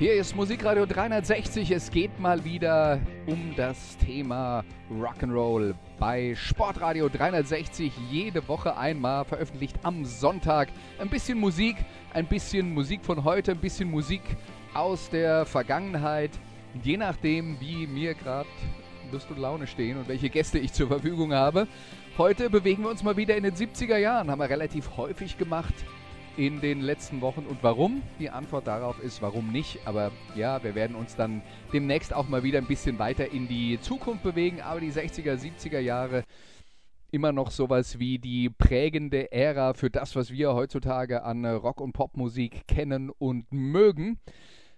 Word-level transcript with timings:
Hier 0.00 0.14
ist 0.14 0.34
Musikradio 0.34 0.86
360. 0.86 1.72
Es 1.72 1.90
geht 1.90 2.18
mal 2.18 2.42
wieder 2.42 2.98
um 3.26 3.52
das 3.54 3.98
Thema 3.98 4.64
Rock'n'Roll 4.90 5.74
bei 5.98 6.34
Sportradio 6.34 7.10
360. 7.10 7.92
Jede 8.10 8.48
Woche 8.48 8.78
einmal 8.78 9.26
veröffentlicht 9.26 9.76
am 9.82 10.06
Sonntag. 10.06 10.68
Ein 10.98 11.10
bisschen 11.10 11.36
Musik, 11.36 11.76
ein 12.14 12.24
bisschen 12.24 12.72
Musik 12.72 13.04
von 13.04 13.24
heute, 13.24 13.50
ein 13.50 13.58
bisschen 13.58 13.90
Musik 13.90 14.22
aus 14.72 15.10
der 15.10 15.44
Vergangenheit. 15.44 16.30
Je 16.82 16.96
nachdem, 16.96 17.60
wie 17.60 17.86
mir 17.86 18.14
gerade 18.14 18.48
Lust 19.12 19.30
und 19.30 19.38
Laune 19.38 19.66
stehen 19.66 19.98
und 19.98 20.08
welche 20.08 20.30
Gäste 20.30 20.58
ich 20.58 20.72
zur 20.72 20.88
Verfügung 20.88 21.34
habe. 21.34 21.68
Heute 22.16 22.48
bewegen 22.48 22.84
wir 22.84 22.90
uns 22.90 23.02
mal 23.02 23.18
wieder 23.18 23.36
in 23.36 23.42
den 23.42 23.54
70er 23.54 23.98
Jahren. 23.98 24.30
Haben 24.30 24.40
wir 24.40 24.48
relativ 24.48 24.96
häufig 24.96 25.36
gemacht 25.36 25.74
in 26.40 26.62
den 26.62 26.80
letzten 26.80 27.20
Wochen. 27.20 27.44
Und 27.44 27.58
warum? 27.60 28.00
Die 28.18 28.30
Antwort 28.30 28.66
darauf 28.66 28.98
ist, 29.02 29.20
warum 29.20 29.52
nicht. 29.52 29.78
Aber 29.84 30.10
ja, 30.34 30.64
wir 30.64 30.74
werden 30.74 30.96
uns 30.96 31.14
dann 31.14 31.42
demnächst 31.70 32.14
auch 32.14 32.28
mal 32.30 32.42
wieder 32.42 32.56
ein 32.56 32.66
bisschen 32.66 32.98
weiter 32.98 33.30
in 33.30 33.46
die 33.46 33.78
Zukunft 33.82 34.22
bewegen. 34.22 34.62
Aber 34.62 34.80
die 34.80 34.90
60er, 34.90 35.34
70er 35.34 35.80
Jahre 35.80 36.24
immer 37.10 37.32
noch 37.32 37.50
sowas 37.50 37.98
wie 37.98 38.18
die 38.18 38.48
prägende 38.48 39.30
Ära 39.32 39.74
für 39.74 39.90
das, 39.90 40.16
was 40.16 40.30
wir 40.30 40.54
heutzutage 40.54 41.24
an 41.24 41.44
Rock- 41.44 41.82
und 41.82 41.92
Popmusik 41.92 42.66
kennen 42.66 43.10
und 43.10 43.52
mögen. 43.52 44.18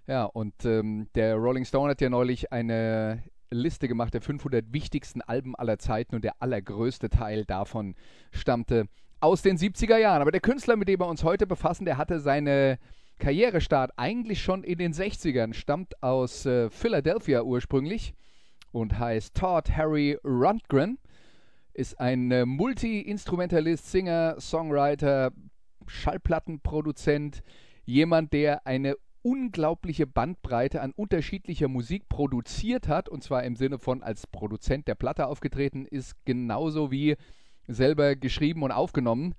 Ja, 0.08 0.24
und 0.24 0.64
ähm, 0.64 1.06
der 1.14 1.36
Rolling 1.36 1.64
Stone 1.64 1.90
hat 1.90 2.00
ja 2.00 2.10
neulich 2.10 2.50
eine 2.50 3.22
Liste 3.50 3.86
gemacht 3.86 4.14
der 4.14 4.20
500 4.20 4.72
wichtigsten 4.72 5.22
Alben 5.22 5.54
aller 5.54 5.78
Zeiten 5.78 6.16
und 6.16 6.24
der 6.24 6.42
allergrößte 6.42 7.08
Teil 7.08 7.44
davon 7.44 7.94
stammte 8.32 8.88
aus 9.22 9.40
den 9.40 9.56
70er 9.56 9.96
Jahren. 9.98 10.20
Aber 10.20 10.32
der 10.32 10.40
Künstler, 10.40 10.76
mit 10.76 10.88
dem 10.88 11.00
wir 11.00 11.06
uns 11.06 11.22
heute 11.22 11.46
befassen, 11.46 11.84
der 11.84 11.96
hatte 11.96 12.18
seine 12.18 12.78
Karrierestart 13.18 13.92
eigentlich 13.96 14.42
schon 14.42 14.64
in 14.64 14.78
den 14.78 14.92
60ern, 14.92 15.54
stammt 15.54 16.02
aus 16.02 16.44
äh, 16.44 16.68
Philadelphia 16.70 17.42
ursprünglich 17.42 18.14
und 18.72 18.98
heißt 18.98 19.36
Todd 19.36 19.70
Harry 19.70 20.18
Rundgren, 20.24 20.98
ist 21.72 22.00
ein 22.00 22.32
äh, 22.32 22.44
Multi-Instrumentalist, 22.44 23.92
Singer, 23.92 24.40
Songwriter, 24.40 25.30
Schallplattenproduzent, 25.86 27.44
jemand, 27.84 28.32
der 28.32 28.66
eine 28.66 28.96
unglaubliche 29.22 30.08
Bandbreite 30.08 30.80
an 30.80 30.90
unterschiedlicher 30.96 31.68
Musik 31.68 32.08
produziert 32.08 32.88
hat, 32.88 33.08
und 33.08 33.22
zwar 33.22 33.44
im 33.44 33.54
Sinne 33.54 33.78
von 33.78 34.02
als 34.02 34.26
Produzent 34.26 34.88
der 34.88 34.96
Platte 34.96 35.28
aufgetreten 35.28 35.86
ist, 35.86 36.16
genauso 36.24 36.90
wie 36.90 37.16
selber 37.66 38.16
geschrieben 38.16 38.62
und 38.62 38.72
aufgenommen. 38.72 39.34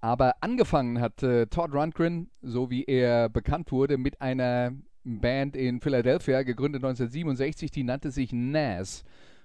Aber 0.00 0.34
angefangen 0.40 1.00
hat 1.00 1.22
äh, 1.22 1.46
Todd 1.46 1.72
Rundgren, 1.72 2.30
so 2.42 2.70
wie 2.70 2.84
er 2.84 3.28
bekannt 3.28 3.72
wurde, 3.72 3.98
mit 3.98 4.20
einer 4.20 4.72
Band 5.04 5.56
in 5.56 5.80
Philadelphia, 5.80 6.42
gegründet 6.42 6.84
1967, 6.84 7.70
die 7.70 7.84
nannte 7.84 8.10
sich 8.10 8.32
Nas. 8.32 9.04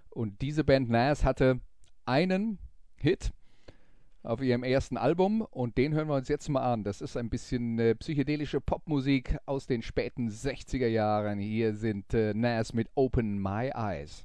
Und 0.09 0.41
diese 0.41 0.63
Band 0.63 0.89
Nas 0.89 1.23
hatte 1.23 1.61
einen 2.05 2.59
Hit, 2.95 3.31
auf 4.23 4.41
ihrem 4.41 4.63
ersten 4.63 4.97
Album 4.97 5.41
und 5.41 5.77
den 5.77 5.93
hören 5.93 6.07
wir 6.07 6.15
uns 6.15 6.27
jetzt 6.27 6.49
mal 6.49 6.61
an. 6.61 6.83
Das 6.83 7.01
ist 7.01 7.17
ein 7.17 7.29
bisschen 7.29 7.79
äh, 7.79 7.95
psychedelische 7.95 8.61
Popmusik 8.61 9.37
aus 9.45 9.65
den 9.65 9.81
späten 9.81 10.29
60er 10.29 10.87
Jahren. 10.87 11.39
Hier 11.39 11.73
sind 11.73 12.13
äh, 12.13 12.33
Nas 12.33 12.73
mit 12.73 12.89
Open 12.95 13.41
My 13.41 13.71
Eyes. 13.73 14.23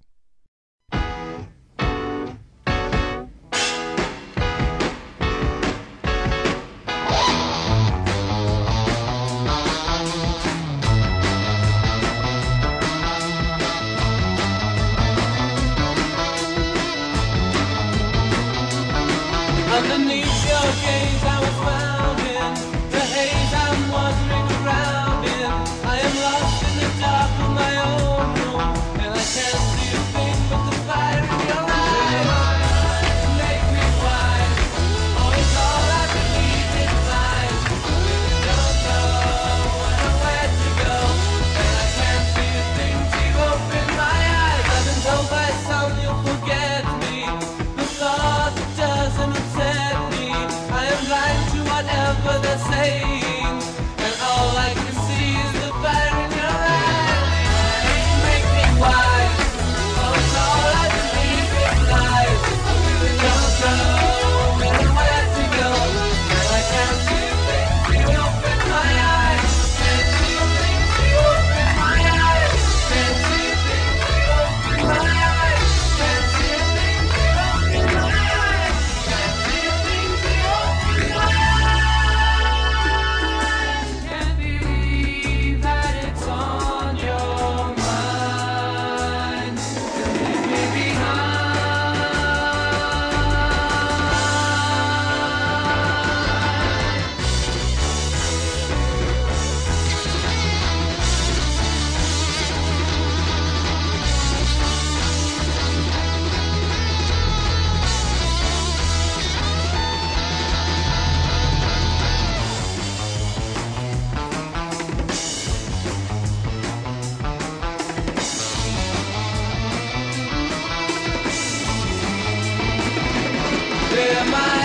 Yeah, 124.07 124.23
my 124.31 124.56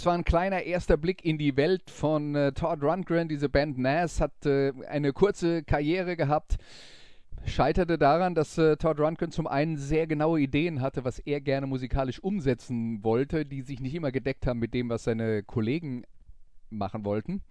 das 0.00 0.06
war 0.06 0.14
ein 0.14 0.24
kleiner 0.24 0.62
erster 0.62 0.96
Blick 0.96 1.26
in 1.26 1.36
die 1.36 1.58
Welt 1.58 1.90
von 1.90 2.34
äh, 2.34 2.52
Todd 2.52 2.82
Rundgren. 2.82 3.28
Diese 3.28 3.50
Band 3.50 3.76
Nas 3.76 4.18
hat 4.18 4.46
äh, 4.46 4.72
eine 4.88 5.12
kurze 5.12 5.62
Karriere 5.62 6.16
gehabt. 6.16 6.56
Scheiterte 7.44 7.98
daran, 7.98 8.34
dass 8.34 8.56
äh, 8.56 8.78
Todd 8.78 8.98
Rundgren 8.98 9.30
zum 9.30 9.46
einen 9.46 9.76
sehr 9.76 10.06
genaue 10.06 10.40
Ideen 10.40 10.80
hatte, 10.80 11.04
was 11.04 11.18
er 11.18 11.42
gerne 11.42 11.66
musikalisch 11.66 12.18
umsetzen 12.18 13.04
wollte, 13.04 13.44
die 13.44 13.60
sich 13.60 13.80
nicht 13.80 13.94
immer 13.94 14.10
gedeckt 14.10 14.46
haben 14.46 14.58
mit 14.58 14.72
dem, 14.72 14.88
was 14.88 15.04
seine 15.04 15.42
Kollegen 15.42 16.04
machen 16.70 17.04
wollten. 17.04 17.42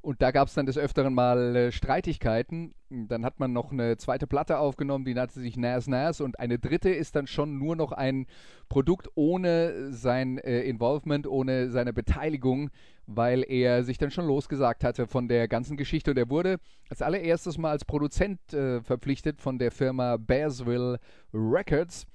Und 0.00 0.22
da 0.22 0.30
gab 0.30 0.48
es 0.48 0.54
dann 0.54 0.66
des 0.66 0.78
Öfteren 0.78 1.12
mal 1.12 1.56
äh, 1.56 1.72
Streitigkeiten. 1.72 2.74
Dann 2.88 3.24
hat 3.24 3.40
man 3.40 3.52
noch 3.52 3.72
eine 3.72 3.96
zweite 3.96 4.26
Platte 4.26 4.58
aufgenommen, 4.58 5.04
die 5.04 5.14
nannte 5.14 5.40
sich 5.40 5.56
Nas 5.56 5.88
Nas. 5.88 6.20
Und 6.20 6.38
eine 6.38 6.58
dritte 6.58 6.90
ist 6.90 7.16
dann 7.16 7.26
schon 7.26 7.58
nur 7.58 7.74
noch 7.74 7.92
ein 7.92 8.26
Produkt 8.68 9.08
ohne 9.16 9.92
sein 9.92 10.38
äh, 10.38 10.62
Involvement, 10.62 11.26
ohne 11.26 11.70
seine 11.70 11.92
Beteiligung, 11.92 12.70
weil 13.06 13.44
er 13.48 13.82
sich 13.82 13.98
dann 13.98 14.10
schon 14.10 14.26
losgesagt 14.26 14.84
hatte 14.84 15.06
von 15.08 15.26
der 15.26 15.48
ganzen 15.48 15.76
Geschichte. 15.76 16.12
Und 16.12 16.16
er 16.16 16.30
wurde 16.30 16.58
als 16.88 17.02
allererstes 17.02 17.58
mal 17.58 17.72
als 17.72 17.84
Produzent 17.84 18.54
äh, 18.54 18.80
verpflichtet 18.80 19.40
von 19.40 19.58
der 19.58 19.72
Firma 19.72 20.16
Bearsville 20.16 21.00
Records. 21.34 22.06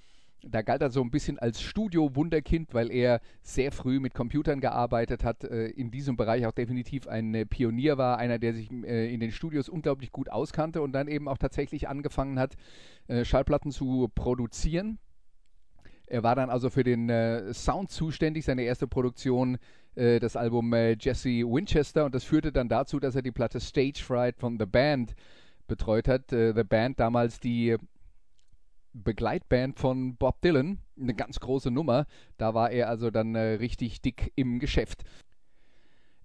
Da 0.46 0.62
galt 0.62 0.82
er 0.82 0.90
so 0.90 1.02
ein 1.02 1.10
bisschen 1.10 1.40
als 1.40 1.62
Studio-Wunderkind, 1.62 2.74
weil 2.74 2.92
er 2.92 3.22
sehr 3.42 3.72
früh 3.72 4.00
mit 4.00 4.14
Computern 4.14 4.60
gearbeitet 4.60 5.24
hat, 5.24 5.46
äh, 5.46 5.68
in 5.68 5.90
diesem 5.90 6.18
Bereich 6.18 6.46
auch 6.46 6.52
definitiv 6.52 7.08
ein 7.08 7.34
äh, 7.34 7.46
Pionier 7.46 7.98
war, 7.98 8.18
einer, 8.18 8.40
der 8.40 8.54
sich 8.54 8.70
äh, 8.72 9.14
in 9.14 9.22
den 9.22 9.32
Studios 9.32 9.70
unglaublich 9.70 10.12
gut 10.12 10.30
auskannte 10.30 10.82
und 10.82 10.92
dann 10.92 11.08
eben 11.08 11.30
auch 11.30 11.38
tatsächlich 11.38 11.88
angefangen 11.88 12.40
hat, 12.40 12.56
äh, 13.08 13.24
Schallplatten 13.24 13.72
zu 13.72 14.10
produzieren. 14.14 15.00
Er 16.08 16.24
war 16.24 16.36
dann 16.36 16.50
also 16.50 16.70
für 16.70 16.84
den 16.84 17.10
äh, 17.10 17.54
Sound 17.54 17.90
zuständig, 17.90 18.44
seine 18.44 18.64
erste 18.64 18.88
Produktion, 18.88 19.58
äh, 19.96 20.20
das 20.20 20.36
Album 20.36 20.74
Jesse 21.00 21.44
Winchester 21.46 22.04
und 22.06 22.14
das 22.14 22.26
führte 22.26 22.52
dann 22.52 22.68
dazu, 22.68 23.00
dass 23.00 23.16
er 23.16 23.22
die 23.22 23.32
Platte 23.32 23.62
Stage 23.62 24.04
Fright 24.04 24.38
von 24.38 24.60
The 24.60 24.66
Band 24.66 25.16
betreut 25.68 26.10
hat. 26.10 26.32
The 26.32 26.64
Band 26.68 27.00
damals 27.00 27.40
die 27.40 27.78
Begleitband 28.94 29.80
von 29.80 30.16
Bob 30.16 30.42
Dylan, 30.42 30.80
eine 31.00 31.14
ganz 31.14 31.40
große 31.40 31.72
Nummer. 31.72 32.06
Da 32.38 32.54
war 32.54 32.72
er 32.72 32.90
also 32.90 33.12
dann 33.12 33.36
äh, 33.36 33.56
richtig 33.56 34.02
dick 34.02 34.32
im 34.36 34.60
Geschäft. 34.60 35.04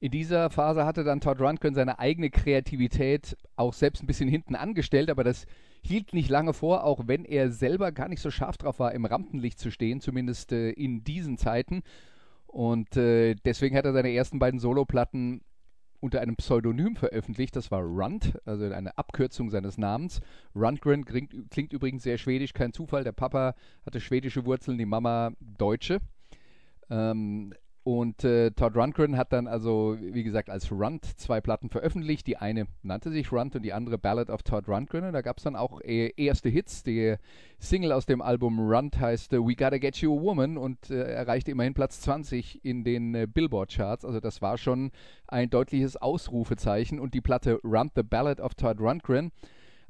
In 0.00 0.12
dieser 0.12 0.48
Phase 0.50 0.86
hatte 0.86 1.02
dann 1.02 1.20
Todd 1.20 1.40
Rundgren 1.40 1.74
seine 1.74 1.98
eigene 1.98 2.30
Kreativität 2.30 3.36
auch 3.56 3.72
selbst 3.72 4.02
ein 4.02 4.06
bisschen 4.06 4.28
hinten 4.28 4.54
angestellt, 4.54 5.10
aber 5.10 5.24
das 5.24 5.46
hielt 5.82 6.12
nicht 6.12 6.28
lange 6.28 6.52
vor, 6.52 6.84
auch 6.84 7.02
wenn 7.06 7.24
er 7.24 7.50
selber 7.50 7.90
gar 7.90 8.08
nicht 8.08 8.20
so 8.20 8.30
scharf 8.30 8.58
drauf 8.58 8.78
war, 8.78 8.92
im 8.92 9.04
Rampenlicht 9.04 9.58
zu 9.58 9.70
stehen, 9.70 10.00
zumindest 10.00 10.52
äh, 10.52 10.70
in 10.70 11.02
diesen 11.02 11.36
Zeiten. 11.36 11.82
Und 12.46 12.96
äh, 12.96 13.34
deswegen 13.44 13.76
hat 13.76 13.84
er 13.84 13.92
seine 13.92 14.12
ersten 14.12 14.38
beiden 14.38 14.60
Soloplatten 14.60 15.42
unter 16.00 16.20
einem 16.20 16.36
Pseudonym 16.36 16.96
veröffentlicht. 16.96 17.56
Das 17.56 17.70
war 17.70 17.82
Rund, 17.82 18.38
also 18.44 18.64
eine 18.64 18.96
Abkürzung 18.96 19.50
seines 19.50 19.78
Namens. 19.78 20.20
Rundgren 20.54 21.04
klingt, 21.04 21.34
klingt 21.50 21.72
übrigens 21.72 22.02
sehr 22.02 22.18
schwedisch, 22.18 22.52
kein 22.52 22.72
Zufall. 22.72 23.04
Der 23.04 23.12
Papa 23.12 23.54
hatte 23.84 24.00
schwedische 24.00 24.44
Wurzeln, 24.44 24.78
die 24.78 24.86
Mama 24.86 25.32
deutsche. 25.40 26.00
Ähm, 26.90 27.52
und 27.88 28.22
äh, 28.22 28.50
Todd 28.50 28.76
Rundgren 28.76 29.16
hat 29.16 29.32
dann 29.32 29.46
also, 29.46 29.96
wie 29.98 30.22
gesagt, 30.22 30.50
als 30.50 30.70
Rund 30.70 31.06
zwei 31.18 31.40
Platten 31.40 31.70
veröffentlicht. 31.70 32.26
Die 32.26 32.36
eine 32.36 32.66
nannte 32.82 33.10
sich 33.10 33.32
Rund 33.32 33.56
und 33.56 33.62
die 33.62 33.72
andere 33.72 33.96
Ballad 33.96 34.28
of 34.28 34.42
Todd 34.42 34.68
Rundgren. 34.68 35.04
Und 35.04 35.14
da 35.14 35.22
gab 35.22 35.38
es 35.38 35.44
dann 35.44 35.56
auch 35.56 35.80
äh, 35.80 36.12
erste 36.18 36.50
Hits. 36.50 36.82
Die 36.82 37.16
Single 37.58 37.92
aus 37.92 38.04
dem 38.04 38.20
Album 38.20 38.60
Rund 38.60 39.00
heißt 39.00 39.32
äh, 39.32 39.38
We 39.38 39.56
Gotta 39.56 39.78
Get 39.78 39.96
You 40.02 40.18
a 40.18 40.20
Woman 40.20 40.58
und 40.58 40.90
äh, 40.90 41.00
erreichte 41.00 41.50
immerhin 41.50 41.72
Platz 41.72 42.02
20 42.02 42.62
in 42.62 42.84
den 42.84 43.14
äh, 43.14 43.26
Billboard-Charts. 43.26 44.04
Also 44.04 44.20
das 44.20 44.42
war 44.42 44.58
schon 44.58 44.90
ein 45.26 45.48
deutliches 45.48 45.96
Ausrufezeichen. 45.96 47.00
Und 47.00 47.14
die 47.14 47.22
Platte 47.22 47.58
Rund, 47.64 47.92
The 47.96 48.02
Ballad 48.02 48.38
of 48.38 48.54
Todd 48.54 48.80
Rundgren, 48.80 49.32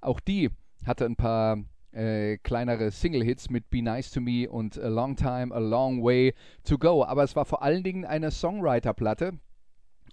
auch 0.00 0.20
die 0.20 0.50
hatte 0.86 1.04
ein 1.04 1.16
paar 1.16 1.64
äh, 1.92 2.38
kleinere 2.38 2.90
Single-Hits 2.90 3.50
mit 3.50 3.70
Be 3.70 3.82
Nice 3.82 4.10
to 4.10 4.20
Me 4.20 4.48
und 4.48 4.78
A 4.78 4.88
Long 4.88 5.16
Time, 5.16 5.54
A 5.54 5.58
Long 5.58 6.02
Way 6.02 6.34
to 6.64 6.78
Go. 6.78 7.04
Aber 7.04 7.24
es 7.24 7.36
war 7.36 7.44
vor 7.44 7.62
allen 7.62 7.82
Dingen 7.82 8.04
eine 8.04 8.30
Songwriter-Platte. 8.30 9.38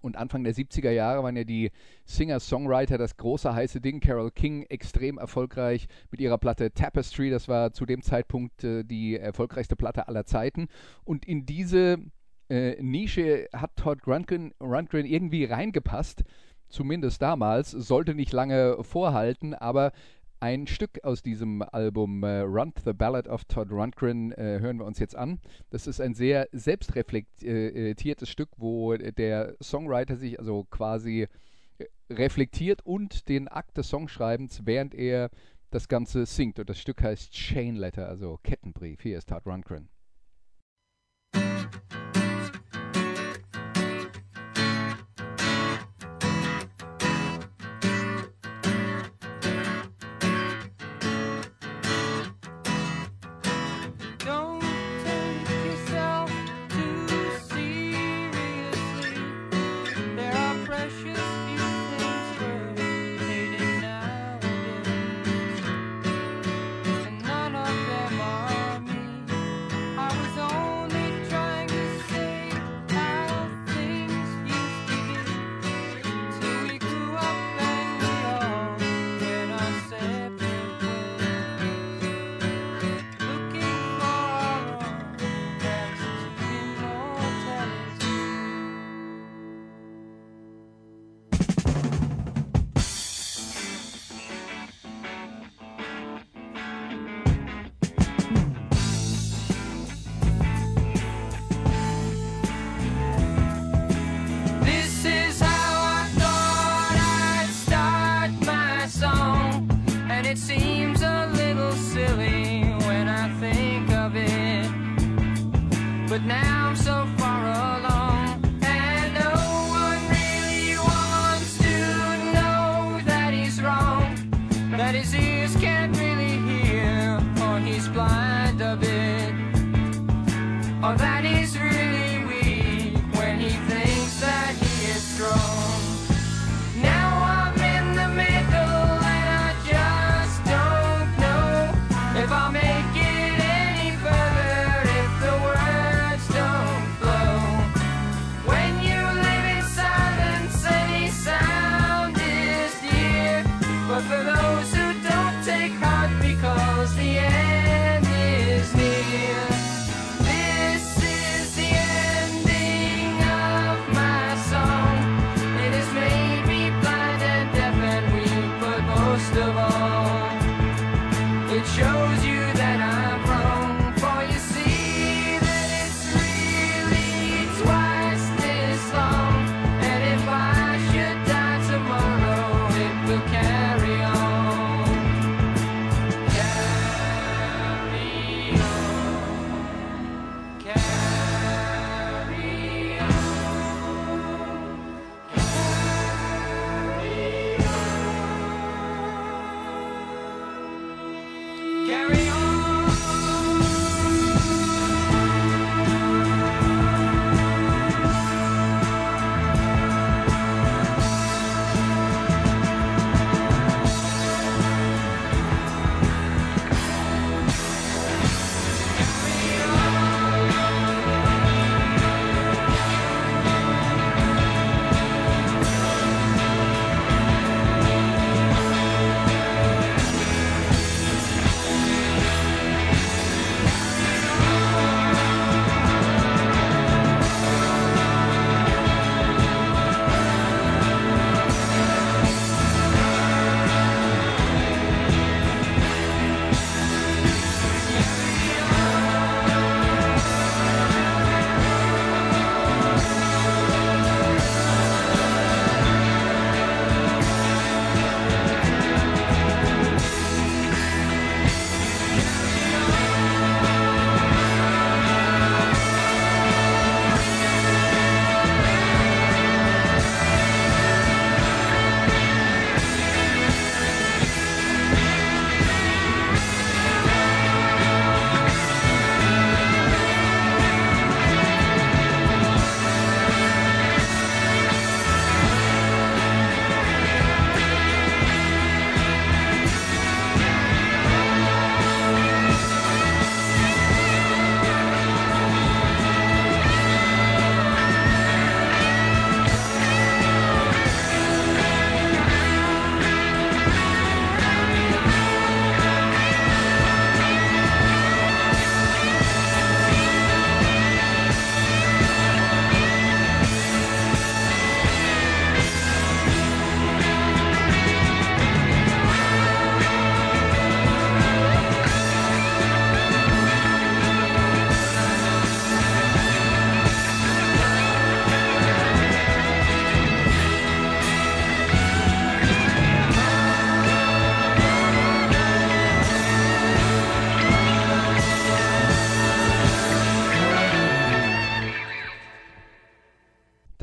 Und 0.01 0.18
Anfang 0.18 0.44
der 0.44 0.54
70er 0.54 0.92
Jahre 0.92 1.24
waren 1.24 1.36
ja 1.36 1.44
die 1.44 1.72
Singer-Songwriter 2.06 3.00
das 3.00 3.18
große 3.18 3.54
heiße 3.54 3.81
Ding. 3.81 4.00
Carol 4.00 4.30
King 4.30 4.63
extrem 4.69 5.18
erfolgreich 5.18 5.88
mit 6.12 6.22
ihrer 6.22 6.38
Platte 6.38 6.72
Tapestry. 6.72 7.31
Das 7.31 7.48
war 7.48 7.72
zu 7.72 7.88
dem 7.88 8.04
Zeitpunkt 8.04 8.63
äh, 8.63 8.83
die 8.83 9.18
erfolgreichste 9.18 9.75
Platte 9.75 10.07
aller 10.07 10.25
Zeiten. 10.25 10.68
Und 11.06 11.25
in 11.25 11.48
diese 11.48 11.98
äh, 12.50 12.81
Nische 12.83 13.48
hat 13.51 13.75
Todd 13.77 14.06
Rundgren, 14.06 14.54
Rundgren 14.62 15.06
irgendwie 15.06 15.45
reingepasst. 15.45 16.24
Zumindest 16.69 17.22
damals. 17.22 17.72
Sollte 17.72 18.13
nicht 18.16 18.31
lange 18.31 18.83
vorhalten, 18.83 19.54
aber 19.54 19.92
ein 20.40 20.68
Stück 20.68 21.04
aus 21.04 21.22
diesem 21.22 21.62
Album 21.62 22.24
äh, 22.24 22.40
Run, 22.40 22.74
The 22.84 22.94
Ballad 22.94 23.28
of 23.28 23.46
Todd 23.46 23.72
Rundgren, 23.72 24.32
äh, 24.34 24.60
hören 24.60 24.78
wir 24.78 24.86
uns 24.86 25.00
jetzt 25.00 25.16
an. 25.16 25.40
Das 25.70 25.88
ist 25.88 26.02
ein 26.02 26.14
sehr 26.14 26.48
selbstreflektiertes 26.52 28.30
Stück, 28.30 28.50
wo 28.58 28.96
der 28.96 29.56
Songwriter 29.62 30.18
sich 30.18 30.40
also 30.40 30.66
quasi 30.70 31.28
äh, 31.78 31.86
reflektiert 32.10 32.82
und 32.86 33.30
den 33.30 33.48
Akt 33.48 33.78
des 33.78 33.90
Songschreibens, 33.90 34.62
während 34.66 34.94
er 34.94 35.30
das 35.72 35.88
Ganze 35.88 36.26
singt. 36.26 36.60
Und 36.60 36.70
das 36.70 36.80
Stück 36.80 37.02
heißt 37.02 37.32
Chain 37.32 37.76
Letter, 37.76 38.08
also 38.08 38.40
Kettenbrief. 38.44 39.02
Hier 39.02 39.18
ist 39.18 39.30
Todd 39.30 39.46
Rundgren. 39.46 39.90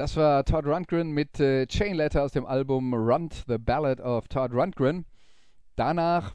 Das 0.02 0.16
war 0.16 0.44
Todd 0.44 0.66
Rundgren 0.66 1.12
mit 1.12 1.38
äh, 1.38 1.64
Chain 1.68 1.94
Letter 1.94 2.25
aus 2.25 2.32
dem 2.32 2.44
Album 2.44 2.92
Runt, 2.92 3.44
The 3.47 3.56
Ballad 3.56 4.00
of 4.00 4.26
Todd 4.26 4.52
Rundgren. 4.52 5.04
Danach 5.76 6.35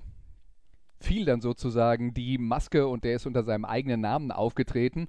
fiel 1.01 1.25
dann 1.25 1.41
sozusagen 1.41 2.13
die 2.13 2.37
Maske 2.37 2.87
und 2.87 3.03
der 3.03 3.17
ist 3.17 3.25
unter 3.25 3.43
seinem 3.43 3.65
eigenen 3.65 3.99
Namen 3.99 4.31
aufgetreten. 4.31 5.07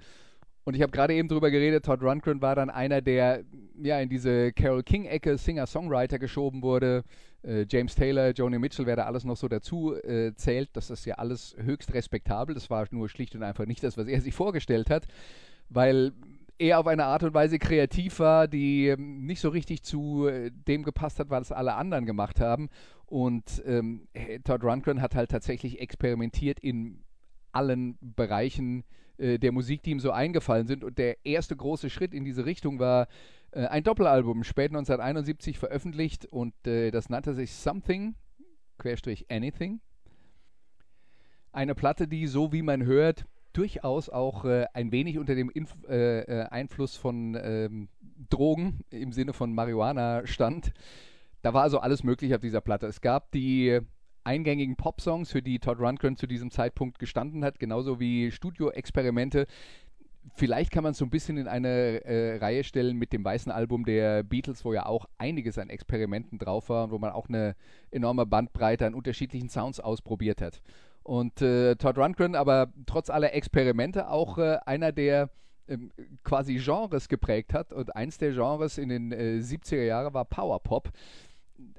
Und 0.64 0.74
ich 0.74 0.82
habe 0.82 0.90
gerade 0.90 1.14
eben 1.14 1.28
drüber 1.28 1.52
geredet, 1.52 1.84
Todd 1.84 2.02
Rundgren 2.02 2.42
war 2.42 2.56
dann 2.56 2.68
einer, 2.68 3.00
der 3.00 3.44
ja 3.80 4.00
in 4.00 4.08
diese 4.08 4.52
Carol 4.52 4.82
King-Ecke 4.82 5.38
Singer-Songwriter 5.38 6.18
geschoben 6.18 6.60
wurde. 6.60 7.04
Äh, 7.44 7.64
James 7.70 7.94
Taylor, 7.94 8.30
Joni 8.30 8.58
Mitchell, 8.58 8.86
wer 8.86 8.96
da 8.96 9.04
alles 9.04 9.22
noch 9.22 9.36
so 9.36 9.46
dazu 9.46 9.94
äh, 9.94 10.34
zählt, 10.34 10.70
das 10.72 10.90
ist 10.90 11.04
ja 11.04 11.14
alles 11.14 11.54
höchst 11.60 11.94
respektabel. 11.94 12.56
Das 12.56 12.70
war 12.70 12.88
nur 12.90 13.08
schlicht 13.08 13.36
und 13.36 13.44
einfach 13.44 13.66
nicht 13.66 13.84
das, 13.84 13.96
was 13.96 14.08
er 14.08 14.20
sich 14.20 14.34
vorgestellt 14.34 14.90
hat, 14.90 15.06
weil 15.68 16.12
er 16.58 16.78
auf 16.78 16.86
eine 16.86 17.04
Art 17.04 17.22
und 17.22 17.34
Weise 17.34 17.58
kreativ 17.58 18.18
war, 18.18 18.48
die 18.48 18.88
ähm, 18.88 19.24
nicht 19.24 19.40
so 19.40 19.48
richtig 19.48 19.82
zu 19.82 20.26
äh, 20.26 20.50
dem 20.50 20.82
gepasst 20.82 21.20
hat, 21.20 21.30
was 21.30 21.52
alle 21.52 21.74
anderen 21.74 22.06
gemacht 22.06 22.40
haben. 22.40 22.68
Und 23.06 23.62
ähm, 23.64 24.08
Todd 24.44 24.64
Rundgren 24.64 25.00
hat 25.00 25.14
halt 25.14 25.30
tatsächlich 25.30 25.80
experimentiert 25.80 26.60
in 26.60 27.04
allen 27.52 27.96
Bereichen 28.00 28.84
äh, 29.18 29.38
der 29.38 29.52
Musik, 29.52 29.82
die 29.82 29.90
ihm 29.90 30.00
so 30.00 30.10
eingefallen 30.10 30.66
sind. 30.66 30.84
Und 30.84 30.98
der 30.98 31.24
erste 31.24 31.56
große 31.56 31.90
Schritt 31.90 32.12
in 32.12 32.24
diese 32.24 32.44
Richtung 32.44 32.78
war 32.78 33.08
äh, 33.52 33.66
ein 33.66 33.84
Doppelalbum, 33.84 34.44
spät 34.44 34.70
1971 34.70 35.58
veröffentlicht 35.58 36.26
und 36.26 36.54
äh, 36.66 36.90
das 36.90 37.08
nannte 37.08 37.34
sich 37.34 37.52
Something, 37.52 38.14
Querstrich 38.78 39.30
Anything. 39.30 39.80
Eine 41.52 41.74
Platte, 41.74 42.06
die, 42.08 42.26
so 42.26 42.52
wie 42.52 42.62
man 42.62 42.84
hört, 42.84 43.24
durchaus 43.52 44.08
auch 44.08 44.44
äh, 44.44 44.66
ein 44.72 44.92
wenig 44.92 45.18
unter 45.18 45.34
dem 45.34 45.50
Inf 45.50 45.74
äh, 45.88 46.20
äh, 46.20 46.42
Einfluss 46.44 46.96
von 46.96 47.38
ähm, 47.40 47.88
Drogen 48.30 48.80
im 48.90 49.12
Sinne 49.12 49.32
von 49.32 49.54
Marihuana 49.54 50.26
stand. 50.26 50.72
Da 51.42 51.54
war 51.54 51.62
also 51.62 51.78
alles 51.78 52.02
möglich 52.02 52.34
auf 52.34 52.40
dieser 52.40 52.60
Platte. 52.60 52.86
Es 52.86 53.00
gab 53.00 53.30
die 53.32 53.80
eingängigen 54.24 54.76
Pop-Songs, 54.76 55.32
für 55.32 55.42
die 55.42 55.58
Todd 55.58 55.80
Rundgren 55.80 56.16
zu 56.16 56.26
diesem 56.26 56.50
Zeitpunkt 56.50 56.98
gestanden 56.98 57.44
hat, 57.44 57.58
genauso 57.58 57.98
wie 57.98 58.30
Studio-Experimente. 58.30 59.46
Vielleicht 60.34 60.70
kann 60.70 60.82
man 60.82 60.92
es 60.92 60.98
so 60.98 61.06
ein 61.06 61.10
bisschen 61.10 61.38
in 61.38 61.48
eine 61.48 62.04
äh, 62.04 62.36
Reihe 62.36 62.62
stellen 62.64 62.96
mit 62.98 63.14
dem 63.14 63.24
weißen 63.24 63.50
Album 63.50 63.86
der 63.86 64.22
Beatles, 64.22 64.64
wo 64.64 64.74
ja 64.74 64.84
auch 64.84 65.06
einiges 65.16 65.58
an 65.58 65.70
Experimenten 65.70 66.38
drauf 66.38 66.68
war 66.68 66.84
und 66.84 66.90
wo 66.90 66.98
man 66.98 67.12
auch 67.12 67.28
eine 67.28 67.56
enorme 67.90 68.26
Bandbreite 68.26 68.86
an 68.86 68.94
unterschiedlichen 68.94 69.48
Sounds 69.48 69.80
ausprobiert 69.80 70.42
hat. 70.42 70.60
Und 71.08 71.40
äh, 71.40 71.74
Todd 71.76 71.96
Rundgren, 71.96 72.34
aber 72.34 72.70
trotz 72.84 73.08
aller 73.08 73.32
Experimente 73.32 74.10
auch 74.10 74.36
äh, 74.36 74.58
einer, 74.66 74.92
der 74.92 75.30
ähm, 75.66 75.90
quasi 76.22 76.56
Genres 76.56 77.08
geprägt 77.08 77.54
hat. 77.54 77.72
Und 77.72 77.96
eins 77.96 78.18
der 78.18 78.32
Genres 78.32 78.76
in 78.76 78.90
den 78.90 79.12
äh, 79.12 79.40
70er 79.42 79.84
Jahren 79.84 80.12
war 80.12 80.26
Powerpop 80.26 80.90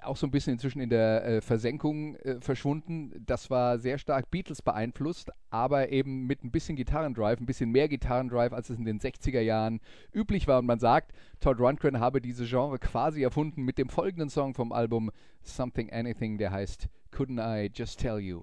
auch 0.02 0.18
so 0.18 0.26
ein 0.26 0.32
bisschen 0.32 0.54
inzwischen 0.54 0.82
in 0.82 0.90
der 0.90 1.24
äh, 1.26 1.42
Versenkung 1.42 2.16
äh, 2.16 2.42
verschwunden. 2.42 3.24
Das 3.28 3.52
war 3.52 3.78
sehr 3.78 4.00
stark 4.00 4.32
Beatles 4.32 4.64
beeinflusst, 4.64 5.30
aber 5.52 5.90
eben 5.90 6.26
mit 6.26 6.44
ein 6.44 6.50
bisschen 6.50 6.76
Gitarrendrive, 6.76 7.40
ein 7.40 7.46
bisschen 7.46 7.70
mehr 7.70 7.88
Gitarrendrive, 7.88 8.56
als 8.56 8.72
es 8.72 8.80
in 8.80 8.86
den 8.86 9.00
60er 9.00 9.42
Jahren 9.42 9.80
üblich 10.12 10.48
war. 10.48 10.58
Und 10.58 10.66
man 10.66 10.80
sagt, 10.80 11.12
Todd 11.40 11.60
Rundgren 11.60 12.00
habe 12.00 12.20
diese 12.20 12.46
Genre 12.48 12.80
quasi 12.80 13.22
erfunden 13.22 13.62
mit 13.62 13.78
dem 13.78 13.90
folgenden 13.90 14.32
Song 14.32 14.56
vom 14.56 14.72
Album 14.72 15.12
Something 15.44 15.94
Anything, 15.94 16.40
der 16.40 16.52
heißt 16.52 16.90
Couldn't 17.14 17.40
I 17.40 17.70
Just 17.72 18.00
Tell 18.00 18.18
You. 18.18 18.42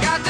got 0.00 0.24
got 0.24 0.27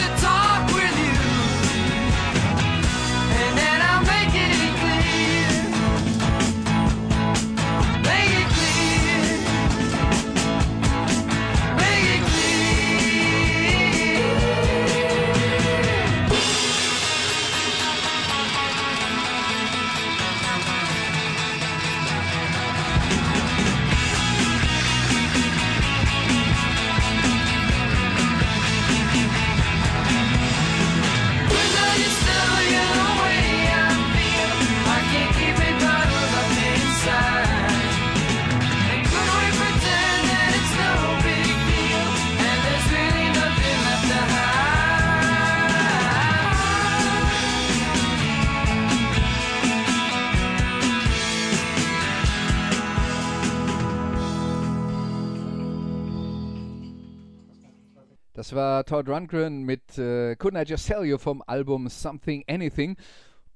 Todd 58.88 59.07
Rundgren 59.07 59.64
mit 59.64 59.98
äh, 59.98 60.33
Couldn't 60.33 60.62
I 60.62 60.66
Just 60.66 60.87
Tell 60.87 61.05
You 61.05 61.18
vom 61.18 61.42
Album 61.46 61.88
Something 61.88 62.42
Anything. 62.48 62.96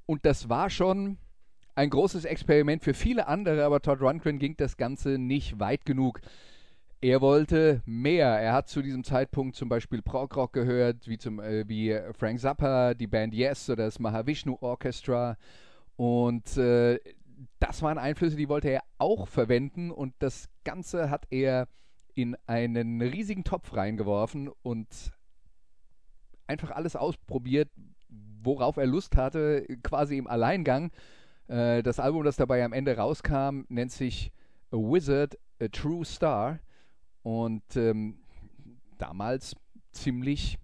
Und 0.04 0.26
das 0.26 0.50
war 0.50 0.68
schon 0.68 1.16
ein 1.74 1.88
großes 1.88 2.26
Experiment 2.26 2.82
für 2.84 2.92
viele 2.92 3.28
andere, 3.28 3.64
aber 3.64 3.80
Todd 3.80 4.02
Rundgren 4.02 4.38
ging 4.38 4.58
das 4.58 4.76
Ganze 4.76 5.16
nicht 5.16 5.58
weit 5.58 5.86
genug. 5.86 6.20
Er 7.00 7.22
wollte 7.22 7.80
mehr. 7.86 8.28
Er 8.28 8.52
hat 8.52 8.68
zu 8.68 8.82
diesem 8.82 9.04
Zeitpunkt 9.04 9.56
zum 9.56 9.70
Beispiel 9.70 10.02
Prog-Rock 10.02 10.52
gehört, 10.52 11.08
wie, 11.08 11.16
zum, 11.16 11.40
äh, 11.40 11.66
wie 11.66 11.98
Frank 12.12 12.38
Zappa, 12.38 12.92
die 12.92 13.06
Band 13.06 13.32
Yes 13.32 13.70
oder 13.70 13.86
das 13.86 13.98
Mahavishnu 13.98 14.58
Orchestra. 14.60 15.38
Und 15.96 16.58
äh, 16.58 17.00
das 17.58 17.80
waren 17.80 17.96
Einflüsse, 17.96 18.36
die 18.36 18.50
wollte 18.50 18.68
er 18.68 18.82
auch 18.98 19.26
verwenden. 19.28 19.90
Und 19.90 20.12
das 20.18 20.50
Ganze 20.62 21.08
hat 21.08 21.26
er 21.30 21.68
in 22.14 22.36
einen 22.46 23.00
riesigen 23.00 23.44
Topf 23.44 23.74
reingeworfen 23.74 24.50
und 24.62 24.88
einfach 26.52 26.70
alles 26.70 26.96
ausprobiert, 26.96 27.70
worauf 28.42 28.76
er 28.76 28.86
Lust 28.86 29.16
hatte, 29.16 29.66
quasi 29.82 30.18
im 30.18 30.26
Alleingang. 30.26 30.90
Äh, 31.48 31.82
das 31.82 31.98
Album, 31.98 32.24
das 32.24 32.36
dabei 32.36 32.64
am 32.64 32.72
Ende 32.72 32.96
rauskam, 32.96 33.62
nennt 33.68 33.92
sich 33.92 34.30
A 34.70 34.76
Wizard, 34.76 35.38
A 35.60 35.68
True 35.68 36.04
Star 36.04 36.60
und 37.22 37.76
ähm, 37.76 38.18
damals 38.98 39.54
ziemlich 39.92 40.58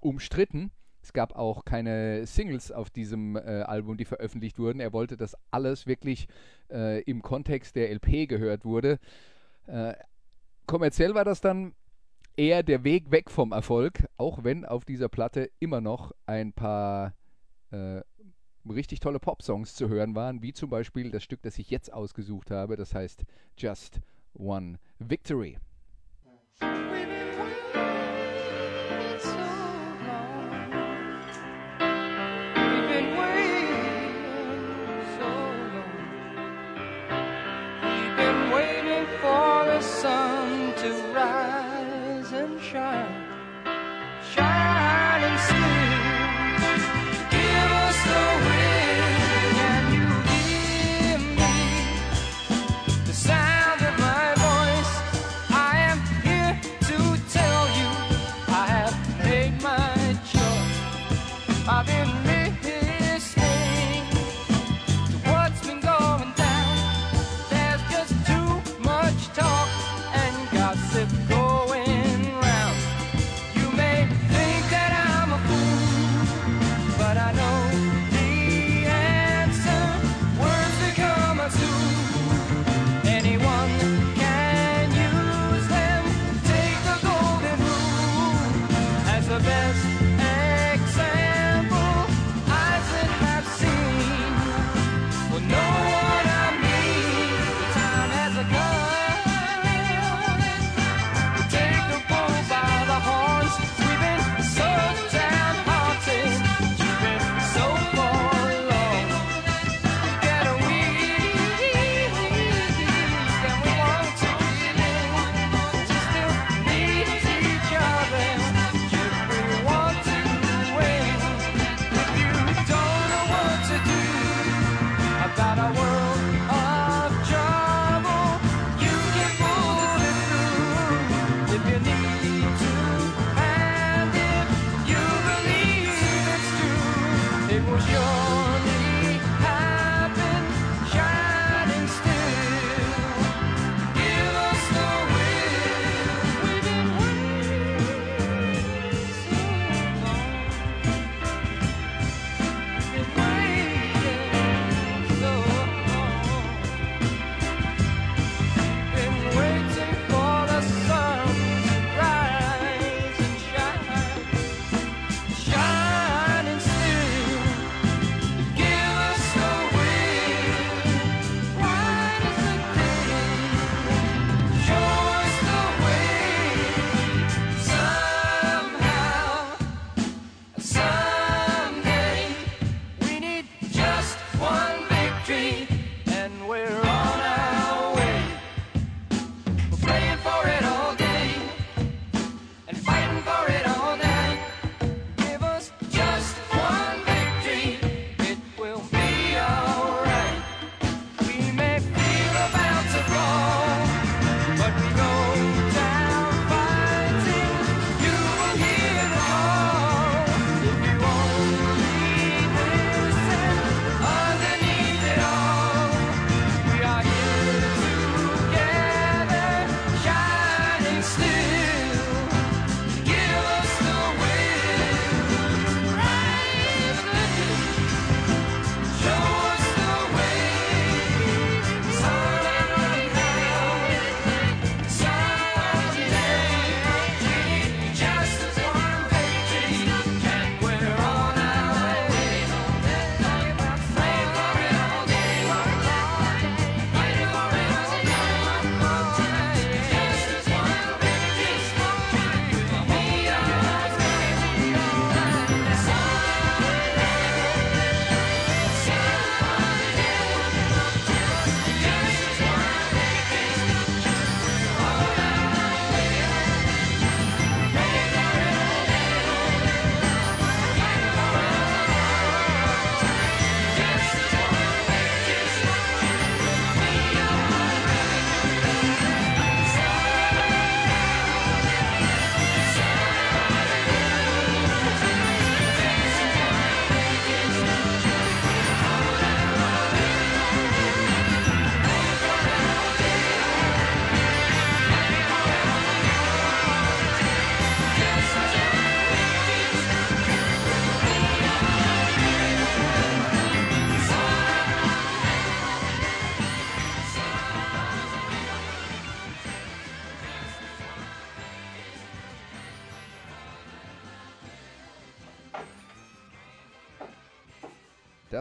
umstritten. 0.00 0.70
Es 1.02 1.12
gab 1.12 1.34
auch 1.34 1.64
keine 1.64 2.26
Singles 2.26 2.70
auf 2.70 2.90
diesem 2.90 3.36
äh, 3.36 3.40
Album, 3.40 3.96
die 3.96 4.04
veröffentlicht 4.04 4.58
wurden. 4.58 4.78
Er 4.78 4.92
wollte, 4.92 5.16
dass 5.16 5.36
alles 5.50 5.86
wirklich 5.86 6.28
äh, 6.70 7.02
im 7.02 7.22
Kontext 7.22 7.74
der 7.74 7.90
LP 7.90 8.28
gehört 8.28 8.64
wurde. 8.64 8.98
Äh, 9.66 9.94
kommerziell 10.66 11.14
war 11.14 11.24
das 11.24 11.40
dann 11.40 11.74
eher 12.36 12.62
der 12.62 12.84
Weg 12.84 13.10
weg 13.10 13.30
vom 13.30 13.52
Erfolg, 13.52 14.06
auch 14.16 14.44
wenn 14.44 14.64
auf 14.64 14.84
dieser 14.84 15.08
Platte 15.08 15.50
immer 15.60 15.80
noch 15.80 16.12
ein 16.26 16.52
paar 16.52 17.14
äh, 17.70 18.00
richtig 18.68 19.00
tolle 19.00 19.18
Pop-Songs 19.18 19.74
zu 19.74 19.88
hören 19.88 20.14
waren, 20.14 20.42
wie 20.42 20.52
zum 20.52 20.70
Beispiel 20.70 21.10
das 21.10 21.22
Stück, 21.22 21.42
das 21.42 21.58
ich 21.58 21.70
jetzt 21.70 21.92
ausgesucht 21.92 22.50
habe, 22.50 22.76
das 22.76 22.94
heißt 22.94 23.24
Just 23.56 24.00
One 24.34 24.78
Victory. 24.98 25.58
We've 26.60 27.01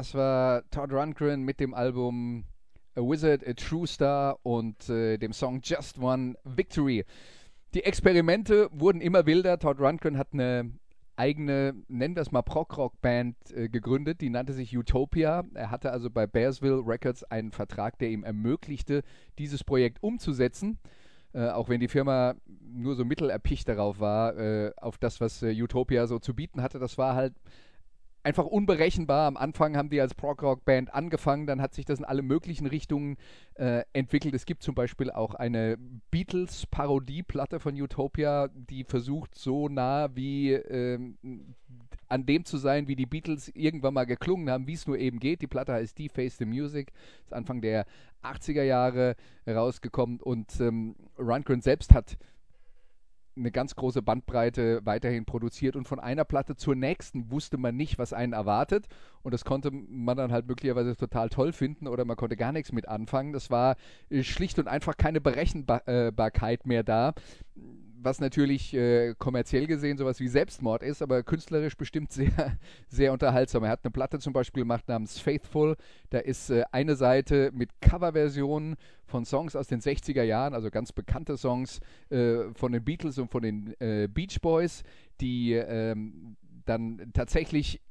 Das 0.01 0.15
war 0.15 0.67
Todd 0.71 0.91
Rundgren 0.91 1.43
mit 1.43 1.59
dem 1.59 1.75
Album 1.75 2.45
A 2.95 3.01
Wizard, 3.01 3.47
A 3.47 3.53
True 3.53 3.85
Star 3.85 4.39
und 4.41 4.89
äh, 4.89 5.19
dem 5.19 5.31
Song 5.31 5.61
Just 5.63 5.99
One 5.99 6.33
Victory. 6.43 7.05
Die 7.75 7.83
Experimente 7.83 8.67
wurden 8.71 8.99
immer 8.99 9.27
wilder. 9.27 9.59
Todd 9.59 9.79
Rundgren 9.79 10.17
hat 10.17 10.29
eine 10.33 10.71
eigene, 11.17 11.75
nennen 11.87 12.15
wir 12.15 12.23
es 12.23 12.31
mal 12.31 12.41
Prog-Rock-Band 12.41 13.35
äh, 13.51 13.69
gegründet, 13.69 14.21
die 14.21 14.31
nannte 14.31 14.53
sich 14.53 14.75
Utopia. 14.75 15.43
Er 15.53 15.69
hatte 15.69 15.91
also 15.91 16.09
bei 16.09 16.25
Bearsville 16.25 16.81
Records 16.83 17.23
einen 17.25 17.51
Vertrag, 17.51 17.99
der 17.99 18.09
ihm 18.09 18.23
ermöglichte, 18.23 19.03
dieses 19.37 19.63
Projekt 19.63 20.01
umzusetzen. 20.01 20.79
Äh, 21.33 21.49
auch 21.49 21.69
wenn 21.69 21.79
die 21.79 21.87
Firma 21.87 22.33
nur 22.59 22.95
so 22.95 23.05
mittelerpicht 23.05 23.69
darauf 23.69 23.99
war, 23.99 24.35
äh, 24.35 24.71
auf 24.77 24.97
das, 24.97 25.21
was 25.21 25.43
äh, 25.43 25.53
Utopia 25.61 26.07
so 26.07 26.17
zu 26.17 26.33
bieten 26.33 26.63
hatte. 26.63 26.79
Das 26.79 26.97
war 26.97 27.13
halt 27.13 27.35
einfach 28.23 28.45
unberechenbar. 28.45 29.27
Am 29.27 29.37
Anfang 29.37 29.75
haben 29.75 29.89
die 29.89 30.01
als 30.01 30.13
Prog-Rock-Band 30.13 30.93
angefangen, 30.93 31.47
dann 31.47 31.61
hat 31.61 31.73
sich 31.73 31.85
das 31.85 31.99
in 31.99 32.05
alle 32.05 32.21
möglichen 32.21 32.67
Richtungen 32.67 33.17
äh, 33.55 33.83
entwickelt. 33.93 34.33
Es 34.33 34.45
gibt 34.45 34.63
zum 34.63 34.75
Beispiel 34.75 35.11
auch 35.11 35.33
eine 35.33 35.77
Beatles-Parodieplatte 36.11 37.59
von 37.59 37.79
Utopia, 37.79 38.49
die 38.53 38.83
versucht, 38.83 39.35
so 39.35 39.69
nah 39.69 40.15
wie 40.15 40.51
ähm, 40.51 41.17
an 42.07 42.25
dem 42.25 42.45
zu 42.45 42.57
sein, 42.57 42.87
wie 42.87 42.95
die 42.95 43.05
Beatles 43.05 43.49
irgendwann 43.55 43.93
mal 43.93 44.05
geklungen 44.05 44.49
haben, 44.49 44.67
wie 44.67 44.73
es 44.73 44.85
nur 44.85 44.97
eben 44.97 45.19
geht. 45.19 45.41
Die 45.41 45.47
Platte 45.47 45.73
heißt 45.73 45.97
Deface 45.97 46.37
the 46.37 46.45
Music, 46.45 46.91
ist 47.23 47.33
Anfang 47.33 47.61
der 47.61 47.85
80er 48.21 48.63
Jahre 48.63 49.15
rausgekommen 49.47 50.19
und 50.19 50.59
ähm, 50.59 50.95
Rundgren 51.17 51.61
selbst 51.61 51.93
hat 51.93 52.17
eine 53.35 53.51
ganz 53.51 53.75
große 53.75 54.01
Bandbreite 54.01 54.81
weiterhin 54.85 55.25
produziert 55.25 55.75
und 55.75 55.87
von 55.87 55.99
einer 55.99 56.25
Platte 56.25 56.55
zur 56.55 56.75
nächsten 56.75 57.31
wusste 57.31 57.57
man 57.57 57.75
nicht, 57.75 57.97
was 57.97 58.13
einen 58.13 58.33
erwartet 58.33 58.87
und 59.23 59.33
das 59.33 59.45
konnte 59.45 59.71
man 59.71 60.17
dann 60.17 60.31
halt 60.31 60.47
möglicherweise 60.47 60.95
total 60.95 61.29
toll 61.29 61.53
finden 61.53 61.87
oder 61.87 62.05
man 62.05 62.17
konnte 62.17 62.37
gar 62.37 62.51
nichts 62.51 62.71
mit 62.71 62.87
anfangen. 62.87 63.33
Das 63.33 63.49
war 63.49 63.75
äh, 64.09 64.23
schlicht 64.23 64.59
und 64.59 64.67
einfach 64.67 64.97
keine 64.97 65.21
Berechenbarkeit 65.21 66.65
mehr 66.65 66.83
da, 66.83 67.13
was 68.03 68.19
natürlich 68.19 68.73
äh, 68.73 69.13
kommerziell 69.17 69.67
gesehen 69.67 69.97
sowas 69.97 70.19
wie 70.19 70.27
Selbstmord 70.27 70.83
ist, 70.83 71.01
aber 71.01 71.23
künstlerisch 71.23 71.75
bestimmt 71.75 72.11
sehr, 72.13 72.57
sehr 72.87 73.13
unterhaltsam. 73.13 73.63
Er 73.63 73.69
hat 73.69 73.83
eine 73.83 73.91
Platte 73.91 74.19
zum 74.19 74.33
Beispiel 74.33 74.63
gemacht 74.63 74.87
namens 74.87 75.19
Faithful. 75.19 75.75
Da 76.09 76.19
ist 76.19 76.49
äh, 76.49 76.63
eine 76.71 76.95
Seite 76.95 77.51
mit 77.53 77.69
Coverversionen 77.81 78.75
von 79.05 79.25
Songs 79.25 79.55
aus 79.55 79.67
den 79.67 79.81
60er 79.81 80.23
Jahren, 80.23 80.53
also 80.53 80.69
ganz 80.69 80.91
bekannte 80.91 81.37
Songs 81.37 81.79
äh, 82.09 82.53
von 82.53 82.71
den 82.71 82.83
Beatles 82.83 83.17
und 83.17 83.29
von 83.29 83.43
den 83.43 83.75
äh, 83.79 84.07
Beach 84.07 84.39
Boys, 84.41 84.83
die 85.19 85.53
ähm, 85.53 86.37
dann 86.65 87.11
tatsächlich 87.13 87.81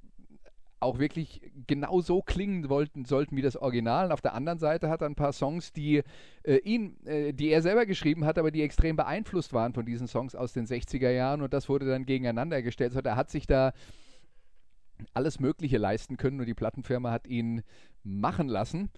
auch 0.81 0.99
wirklich 0.99 1.43
genau 1.67 2.01
so 2.01 2.23
klingen 2.23 2.69
wollten, 2.69 3.05
sollten 3.05 3.37
wie 3.37 3.43
das 3.43 3.57
Original. 3.57 4.07
Und 4.07 4.13
auf 4.13 4.23
der 4.23 4.35
anderen 4.35 4.59
Seite 4.59 4.89
hat 4.89 5.03
er 5.03 5.09
ein 5.09 5.15
paar 5.15 5.33
Songs, 5.33 5.73
die 5.73 6.03
äh, 6.43 6.57
ihn, 6.57 6.97
äh, 7.07 7.33
die 7.33 7.49
er 7.49 7.63
selber 7.63 7.87
geschrieben 7.87 8.25
hat, 8.25 8.39
aber 8.39 8.51
die 8.51 8.63
extrem 8.63 8.97
beeinflusst 8.97 9.53
waren 9.53 9.75
von 9.75 9.85
diesen 9.85 10.09
Songs 10.09 10.35
aus 10.35 10.53
den 10.53 10.67
60er 10.67 11.11
Jahren 11.11 11.43
und 11.43 11.53
das 11.53 11.69
wurde 11.69 11.87
dann 11.87 12.07
gegeneinander 12.07 12.63
gestellt. 12.63 12.97
Also 12.97 13.07
er 13.07 13.17
hat 13.17 13.31
sich 13.31 13.47
da 13.47 13.73
alles 15.15 15.41
Mögliche 15.41 15.79
leisten 15.79 16.17
können 16.17 16.41
und 16.41 16.47
die 16.47 16.55
Plattenfirma 16.55 17.11
hat 17.11 17.27
ihn 17.27 17.63
machen 18.03 18.49
lassen. 18.49 18.91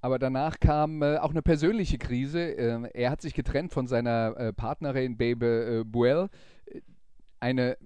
Aber 0.00 0.18
danach 0.18 0.60
kam 0.60 1.02
äh, 1.02 1.18
auch 1.18 1.30
eine 1.30 1.42
persönliche 1.42 1.98
Krise. 1.98 2.40
Ähm, 2.40 2.86
er 2.94 3.10
hat 3.10 3.20
sich 3.20 3.34
getrennt 3.34 3.72
von 3.72 3.86
seiner 3.88 4.36
äh, 4.36 4.52
Partnerin 4.52 5.16
Babe 5.16 5.80
äh, 5.80 5.84
Buell. 5.84 6.28
Eine 7.40 7.76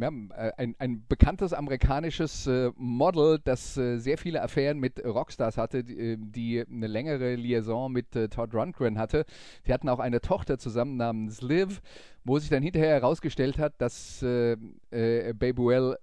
ja, 0.00 0.08
äh, 0.36 0.52
ein, 0.56 0.74
ein, 0.78 1.06
bekanntes 1.08 1.52
amerikanisches 1.52 2.46
äh, 2.46 2.70
Model, 2.76 3.38
das 3.42 3.76
äh, 3.76 3.98
sehr 3.98 4.18
viele 4.18 4.42
Affären 4.42 4.78
mit 4.78 5.04
Rockstars 5.04 5.56
hatte, 5.56 5.84
die, 5.84 6.16
die 6.18 6.64
eine 6.68 6.86
längere 6.86 7.34
Liaison 7.34 7.90
mit 7.90 8.14
äh, 8.16 8.28
Todd 8.28 8.54
Rundgren 8.54 8.98
hatte. 8.98 9.24
Sie 9.64 9.72
hatten 9.72 9.88
auch 9.88 9.98
eine 9.98 10.20
Tochter 10.20 10.58
zusammen 10.58 10.96
namens 10.96 11.42
Liv, 11.42 11.80
wo 12.24 12.38
sich 12.38 12.50
dann 12.50 12.62
hinterher 12.62 12.90
herausgestellt 12.90 13.58
hat, 13.58 13.74
dass 13.78 14.22
äh, 14.22 14.52
äh, 14.90 15.32
Babe 15.32 15.64
Well 15.64 15.96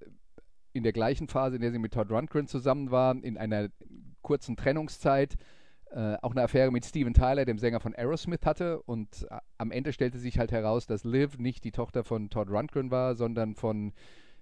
in 0.73 0.83
der 0.83 0.93
gleichen 0.93 1.27
Phase, 1.27 1.55
in 1.55 1.61
der 1.61 1.71
sie 1.71 1.79
mit 1.79 1.93
Todd 1.93 2.11
Rundgren 2.11 2.47
zusammen 2.47 2.91
war, 2.91 3.15
in 3.23 3.37
einer 3.37 3.69
kurzen 4.21 4.55
Trennungszeit, 4.55 5.35
äh, 5.91 6.15
auch 6.21 6.31
eine 6.31 6.43
Affäre 6.43 6.71
mit 6.71 6.85
Steven 6.85 7.13
Tyler, 7.13 7.45
dem 7.45 7.59
Sänger 7.59 7.79
von 7.79 7.95
Aerosmith, 7.95 8.45
hatte. 8.45 8.81
Und 8.83 9.27
äh, 9.29 9.37
am 9.57 9.71
Ende 9.71 9.93
stellte 9.93 10.19
sich 10.19 10.39
halt 10.39 10.51
heraus, 10.51 10.85
dass 10.85 11.03
Liv 11.03 11.37
nicht 11.37 11.63
die 11.63 11.71
Tochter 11.71 12.03
von 12.03 12.29
Todd 12.29 12.49
Rundgren 12.49 12.91
war, 12.91 13.15
sondern 13.15 13.55
von 13.55 13.93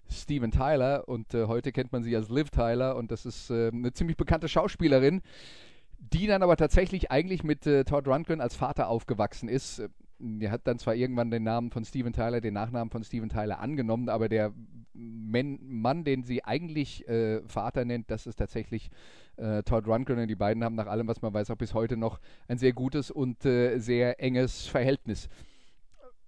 Steven 0.09 0.51
Tyler. 0.51 1.07
Und 1.07 1.33
äh, 1.33 1.45
heute 1.45 1.71
kennt 1.71 1.91
man 1.91 2.03
sie 2.03 2.15
als 2.15 2.29
Liv 2.29 2.49
Tyler. 2.49 2.95
Und 2.95 3.11
das 3.11 3.25
ist 3.25 3.49
äh, 3.49 3.69
eine 3.73 3.93
ziemlich 3.93 4.17
bekannte 4.17 4.47
Schauspielerin, 4.47 5.21
die 5.99 6.27
dann 6.27 6.43
aber 6.43 6.57
tatsächlich 6.57 7.11
eigentlich 7.11 7.43
mit 7.43 7.65
äh, 7.67 7.83
Todd 7.83 8.07
Rundgren 8.07 8.41
als 8.41 8.55
Vater 8.55 8.89
aufgewachsen 8.89 9.49
ist. 9.49 9.83
Er 10.39 10.51
hat 10.51 10.67
dann 10.67 10.79
zwar 10.79 10.95
irgendwann 10.95 11.31
den 11.31 11.43
Namen 11.43 11.71
von 11.71 11.85
Steven 11.85 12.13
Tyler, 12.13 12.41
den 12.41 12.53
Nachnamen 12.53 12.89
von 12.89 13.03
Steven 13.03 13.29
Tyler 13.29 13.59
angenommen, 13.59 14.09
aber 14.09 14.29
der 14.29 14.53
Men 14.93 15.59
Mann, 15.61 16.03
den 16.03 16.23
sie 16.23 16.43
eigentlich 16.43 17.07
äh, 17.07 17.41
Vater 17.47 17.85
nennt, 17.85 18.09
das 18.09 18.27
ist 18.27 18.37
tatsächlich 18.37 18.89
äh, 19.35 19.61
Todd 19.63 19.87
Rundgren. 19.87 20.19
Und 20.19 20.27
die 20.27 20.35
beiden 20.35 20.63
haben 20.63 20.75
nach 20.75 20.87
allem, 20.87 21.07
was 21.07 21.21
man 21.21 21.33
weiß, 21.33 21.51
auch 21.51 21.57
bis 21.57 21.73
heute 21.73 21.97
noch 21.97 22.19
ein 22.47 22.57
sehr 22.57 22.73
gutes 22.73 23.11
und 23.11 23.45
äh, 23.45 23.77
sehr 23.77 24.21
enges 24.21 24.67
Verhältnis. 24.67 25.27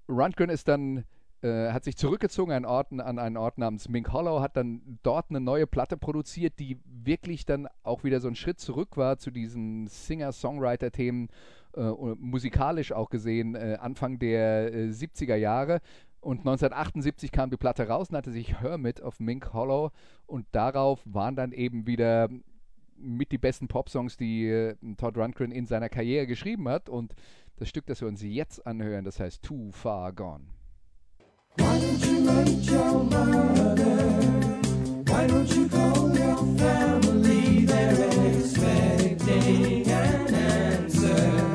Rundgren 0.10 0.50
ist 0.50 0.68
dann 0.68 1.06
äh, 1.48 1.72
hat 1.72 1.84
sich 1.84 1.96
zurückgezogen 1.96 2.52
an, 2.52 2.66
Orten, 2.66 3.00
an 3.00 3.20
einen 3.20 3.38
Ort 3.38 3.58
namens 3.58 3.90
Mink 3.90 4.12
Hollow, 4.12 4.42
hat 4.42 4.58
dann 4.58 5.00
dort 5.04 5.30
eine 5.30 5.40
neue 5.40 5.68
Platte 5.68 5.98
produziert, 5.98 6.60
die 6.60 6.80
wirklich 6.86 7.46
dann 7.46 7.68
auch 7.84 8.04
wieder 8.04 8.20
so 8.20 8.28
ein 8.28 8.36
Schritt 8.36 8.60
zurück 8.60 8.98
war 8.98 9.18
zu 9.18 9.32
diesen 9.32 9.88
Singer-Songwriter-Themen, 9.88 11.30
äh, 11.76 11.92
musikalisch 12.18 12.92
auch 12.92 13.10
gesehen, 13.10 13.56
äh, 13.56 13.78
Anfang 13.80 14.20
der 14.20 14.72
70er 14.90 15.36
äh, 15.36 15.40
Jahre. 15.40 15.80
Und 16.20 16.40
1978 16.40 17.32
kam 17.32 17.50
die 17.50 17.58
Platte 17.58 17.88
raus, 17.88 18.12
nannte 18.12 18.32
sich 18.32 18.60
Hermit 18.60 19.02
of 19.02 19.20
Mink 19.20 19.54
Hollow 19.54 19.92
und 20.26 20.46
darauf 20.52 21.02
waren 21.06 21.36
dann 21.36 21.52
eben 21.52 21.88
wieder 21.88 22.30
mit 22.98 23.32
die 23.32 23.38
besten 23.38 23.68
Popsongs, 23.68 24.18
die 24.18 24.48
äh, 24.48 24.76
Todd 24.98 25.18
Rundgren 25.18 25.52
in 25.52 25.66
seiner 25.66 25.90
Karriere 25.90 26.28
geschrieben 26.28 26.68
hat. 26.68 26.90
Und 26.90 27.14
das 27.58 27.70
Stück, 27.70 27.86
das 27.86 28.02
wir 28.02 28.08
uns 28.08 28.22
jetzt 28.22 28.66
anhören, 28.66 29.06
das 29.06 29.20
heißt 29.20 29.44
Too 29.44 29.72
Far 29.72 30.14
Gone. 30.14 30.46
Family? 36.58 37.66
They're 37.66 38.40
expecting 38.40 39.90
an 39.90 40.36
answer. 40.36 41.48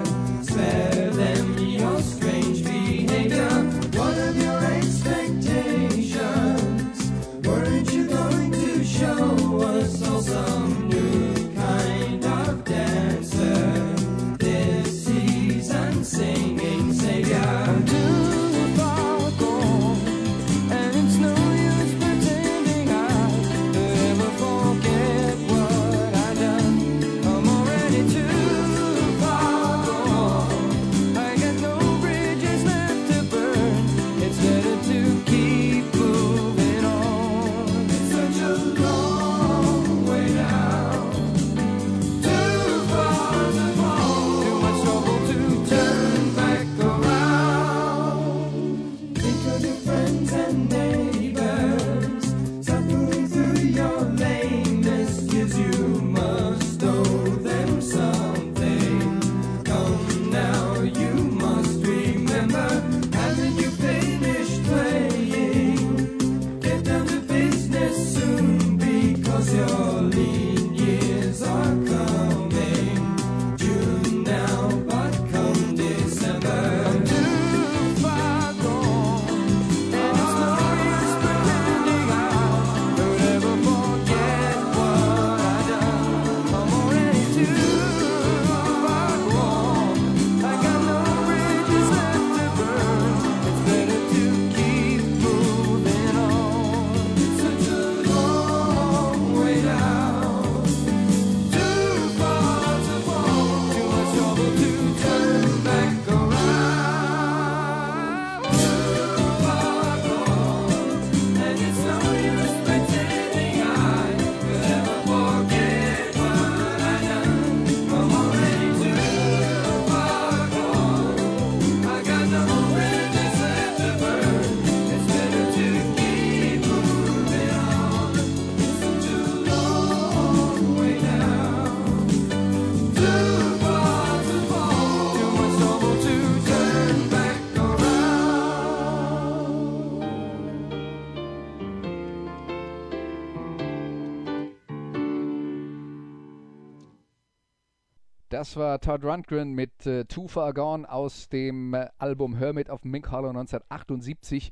Das 148.42 148.56
war 148.56 148.80
Todd 148.80 149.04
Rundgren 149.04 149.52
mit 149.52 149.86
äh, 149.86 150.04
Too 150.04 150.26
Far 150.26 150.52
Gone 150.52 150.90
aus 150.90 151.28
dem 151.28 151.74
äh, 151.74 151.86
Album 151.98 152.34
Hermit 152.34 152.70
of 152.70 152.82
Mink 152.82 153.12
Hollow 153.12 153.28
1978. 153.28 154.50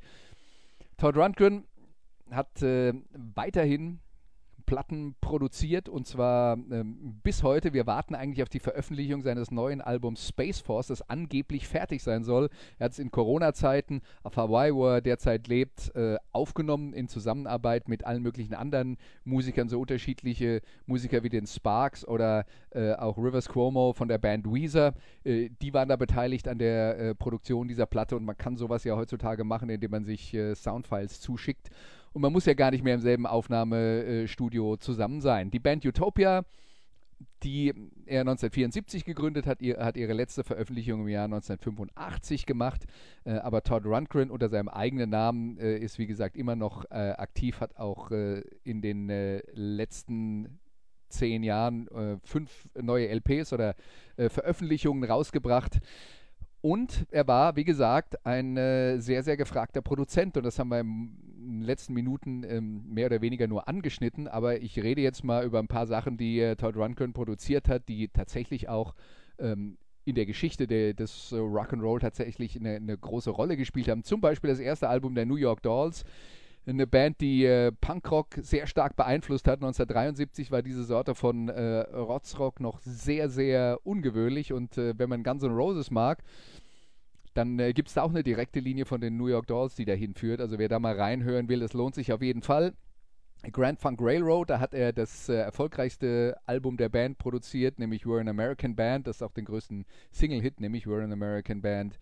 Todd 0.95 1.17
Rundgren 1.17 1.65
hat 2.29 2.61
äh, 2.61 2.93
weiterhin 3.11 3.99
Platten 4.61 5.15
produziert 5.21 5.89
und 5.89 6.07
zwar 6.07 6.57
ähm, 6.71 7.19
bis 7.23 7.43
heute. 7.43 7.73
Wir 7.73 7.87
warten 7.87 8.15
eigentlich 8.15 8.43
auf 8.43 8.49
die 8.49 8.59
Veröffentlichung 8.59 9.21
seines 9.21 9.51
neuen 9.51 9.81
Albums 9.81 10.27
Space 10.27 10.59
Force, 10.59 10.87
das 10.87 11.07
angeblich 11.09 11.67
fertig 11.67 12.01
sein 12.03 12.23
soll. 12.23 12.49
Er 12.79 12.85
hat 12.85 12.93
es 12.93 12.99
in 12.99 13.11
Corona-Zeiten 13.11 14.01
auf 14.23 14.37
Hawaii, 14.37 14.73
wo 14.73 14.87
er 14.87 15.01
derzeit 15.01 15.47
lebt, 15.47 15.93
äh, 15.95 16.17
aufgenommen 16.31 16.93
in 16.93 17.07
Zusammenarbeit 17.07 17.89
mit 17.89 18.05
allen 18.05 18.21
möglichen 18.21 18.53
anderen 18.53 18.97
Musikern, 19.23 19.69
so 19.69 19.79
unterschiedliche 19.79 20.61
Musiker 20.85 21.23
wie 21.23 21.29
den 21.29 21.47
Sparks 21.47 22.07
oder 22.07 22.45
äh, 22.71 22.93
auch 22.93 23.17
Rivers 23.17 23.49
Cuomo 23.49 23.93
von 23.93 24.07
der 24.07 24.17
Band 24.17 24.45
Weezer. 24.45 24.93
Äh, 25.23 25.49
die 25.61 25.73
waren 25.73 25.89
da 25.89 25.95
beteiligt 25.95 26.47
an 26.47 26.57
der 26.57 26.97
äh, 26.97 27.15
Produktion 27.15 27.67
dieser 27.67 27.85
Platte 27.85 28.15
und 28.15 28.25
man 28.25 28.37
kann 28.37 28.57
sowas 28.57 28.83
ja 28.83 28.95
heutzutage 28.95 29.43
machen, 29.43 29.69
indem 29.69 29.91
man 29.91 30.03
sich 30.03 30.33
äh, 30.33 30.55
Soundfiles 30.55 31.21
zuschickt. 31.21 31.69
Und 32.13 32.21
man 32.21 32.33
muss 32.33 32.45
ja 32.45 32.53
gar 32.53 32.71
nicht 32.71 32.83
mehr 32.83 32.95
im 32.95 33.01
selben 33.01 33.25
Aufnahmestudio 33.25 34.77
zusammen 34.77 35.21
sein. 35.21 35.49
Die 35.49 35.59
Band 35.59 35.85
Utopia, 35.85 36.43
die 37.43 37.69
er 38.05 38.21
1974 38.21 39.05
gegründet 39.05 39.47
hat, 39.47 39.61
ihr, 39.61 39.77
hat 39.77 39.97
ihre 39.97 40.13
letzte 40.13 40.43
Veröffentlichung 40.43 41.01
im 41.01 41.07
Jahr 41.07 41.25
1985 41.25 42.45
gemacht. 42.45 42.85
Äh, 43.23 43.33
aber 43.33 43.63
Todd 43.63 43.85
Rundgren 43.85 44.29
unter 44.29 44.49
seinem 44.49 44.69
eigenen 44.69 45.09
Namen 45.09 45.57
äh, 45.57 45.77
ist, 45.77 45.99
wie 45.99 46.07
gesagt, 46.07 46.35
immer 46.35 46.55
noch 46.55 46.85
äh, 46.91 47.11
aktiv, 47.11 47.61
hat 47.61 47.77
auch 47.77 48.11
äh, 48.11 48.41
in 48.63 48.81
den 48.81 49.09
äh, 49.09 49.41
letzten 49.53 50.59
zehn 51.09 51.43
Jahren 51.43 51.87
äh, 51.89 52.17
fünf 52.23 52.67
neue 52.79 53.07
LPs 53.09 53.53
oder 53.53 53.75
Veröffentlichungen 54.17 55.03
rausgebracht. 55.03 55.79
Und 56.61 57.07
er 57.09 57.27
war, 57.27 57.55
wie 57.55 57.63
gesagt, 57.63 58.23
ein 58.23 58.55
sehr, 59.01 59.23
sehr 59.23 59.35
gefragter 59.35 59.81
Produzent. 59.81 60.37
Und 60.37 60.45
das 60.45 60.59
haben 60.59 60.69
wir 60.69 60.79
im, 60.79 61.17
in 61.41 61.59
den 61.59 61.61
letzten 61.63 61.93
Minuten 61.93 62.43
ähm, 62.43 62.83
mehr 62.87 63.07
oder 63.07 63.21
weniger 63.21 63.47
nur 63.47 63.67
angeschnitten. 63.67 64.27
Aber 64.27 64.61
ich 64.61 64.77
rede 64.81 65.01
jetzt 65.01 65.23
mal 65.23 65.45
über 65.45 65.59
ein 65.59 65.67
paar 65.67 65.87
Sachen, 65.87 66.17
die 66.17 66.39
äh, 66.39 66.55
Todd 66.55 66.75
Rundgren 66.75 67.13
produziert 67.13 67.67
hat, 67.67 67.87
die 67.87 68.07
tatsächlich 68.07 68.69
auch 68.69 68.95
ähm, 69.39 69.77
in 70.05 70.15
der 70.15 70.25
Geschichte 70.25 70.67
de, 70.67 70.93
des 70.93 71.31
äh, 71.31 71.35
Rock'n'Roll 71.35 71.99
tatsächlich 71.99 72.55
eine, 72.57 72.75
eine, 72.75 72.97
große 72.97 73.29
Rolle 73.29 73.57
gespielt 73.57 73.87
haben. 73.87 74.03
Zum 74.03 74.21
Beispiel 74.21 74.49
das 74.49 74.59
erste 74.59 74.89
Album 74.89 75.15
der 75.15 75.25
New 75.25 75.35
York 75.35 75.61
Dolls. 75.61 76.03
Eine 76.67 76.85
Band, 76.85 77.21
die 77.21 77.43
äh, 77.43 77.71
Punkrock 77.71 78.35
sehr 78.37 78.67
stark 78.67 78.95
beeinflusst 78.95 79.47
hat. 79.47 79.63
1973 79.63 80.51
war 80.51 80.61
diese 80.61 80.83
Sorte 80.83 81.15
von 81.15 81.49
äh, 81.49 81.79
Rotzrock 81.79 82.59
noch 82.59 82.79
sehr, 82.81 83.29
sehr 83.29 83.79
ungewöhnlich. 83.83 84.53
Und 84.53 84.77
äh, 84.77 84.93
wenn 84.97 85.09
man 85.09 85.23
Guns 85.23 85.41
N' 85.41 85.55
Roses 85.55 85.89
mag, 85.89 86.23
dann 87.33 87.59
äh, 87.59 87.73
gibt 87.73 87.89
es 87.89 87.95
da 87.95 88.03
auch 88.03 88.09
eine 88.09 88.23
direkte 88.23 88.59
Linie 88.59 88.85
von 88.85 89.01
den 89.01 89.17
New 89.17 89.27
York 89.27 89.47
Dolls, 89.47 89.75
die 89.75 89.85
dahin 89.85 90.13
führt. 90.13 90.41
Also 90.41 90.59
wer 90.59 90.69
da 90.69 90.79
mal 90.79 90.95
reinhören 90.95 91.49
will, 91.49 91.59
das 91.59 91.73
lohnt 91.73 91.95
sich 91.95 92.11
auf 92.11 92.21
jeden 92.21 92.41
Fall. 92.41 92.73
Grand 93.51 93.79
Funk 93.79 93.99
Railroad, 94.01 94.51
da 94.51 94.59
hat 94.59 94.75
er 94.75 94.93
das 94.93 95.27
äh, 95.27 95.33
erfolgreichste 95.33 96.37
Album 96.45 96.77
der 96.77 96.89
Band 96.89 97.17
produziert, 97.17 97.79
nämlich 97.79 98.03
We're 98.03 98.19
an 98.19 98.27
American 98.27 98.75
Band, 98.75 99.07
das 99.07 99.23
auch 99.23 99.31
den 99.31 99.45
größten 99.45 99.85
Single-Hit, 100.11 100.59
nämlich 100.59 100.85
We're 100.85 101.03
an 101.03 101.11
American 101.11 101.61
Band, 101.61 101.97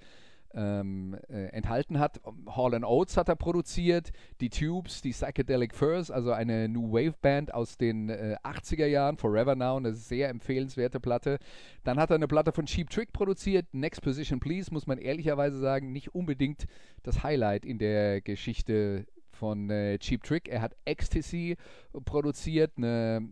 ähm, 0.54 1.18
äh, 1.30 1.48
enthalten 1.48 2.00
hat. 2.00 2.22
Hall 2.48 2.74
Oates 2.84 3.18
hat 3.18 3.30
er 3.30 3.36
produziert, 3.36 4.12
die 4.42 4.50
Tubes, 4.50 5.02
die 5.02 5.12
Psychedelic 5.12 5.76
Furs, 5.76 6.12
also 6.12 6.32
eine 6.32 6.68
New 6.68 6.92
Wave 6.92 7.16
Band 7.22 7.54
aus 7.54 7.78
den 7.78 8.10
äh, 8.10 8.36
80er 8.44 8.86
Jahren, 8.86 9.18
Forever 9.18 9.56
Now, 9.56 9.78
eine 9.78 9.94
sehr 9.94 10.30
empfehlenswerte 10.30 11.00
Platte. 11.00 11.40
Dann 11.84 12.00
hat 12.00 12.12
er 12.12 12.16
eine 12.16 12.28
Platte 12.28 12.52
von 12.52 12.66
Cheap 12.66 12.90
Trick 12.90 13.14
produziert, 13.14 13.68
Next 13.74 14.02
Position 14.02 14.40
Please, 14.40 14.72
muss 14.72 14.88
man 14.88 14.98
ehrlicherweise 14.98 15.60
sagen, 15.60 15.92
nicht 15.92 16.14
unbedingt 16.16 16.66
das 17.04 17.24
Highlight 17.24 17.66
in 17.66 17.78
der 17.78 18.22
Geschichte 18.22 19.06
von 19.32 19.70
äh, 19.70 19.98
Cheap 20.00 20.24
Trick. 20.24 20.50
Er 20.50 20.62
hat 20.62 20.76
Ecstasy 20.86 21.56
produziert, 22.06 22.74
eine 22.78 23.30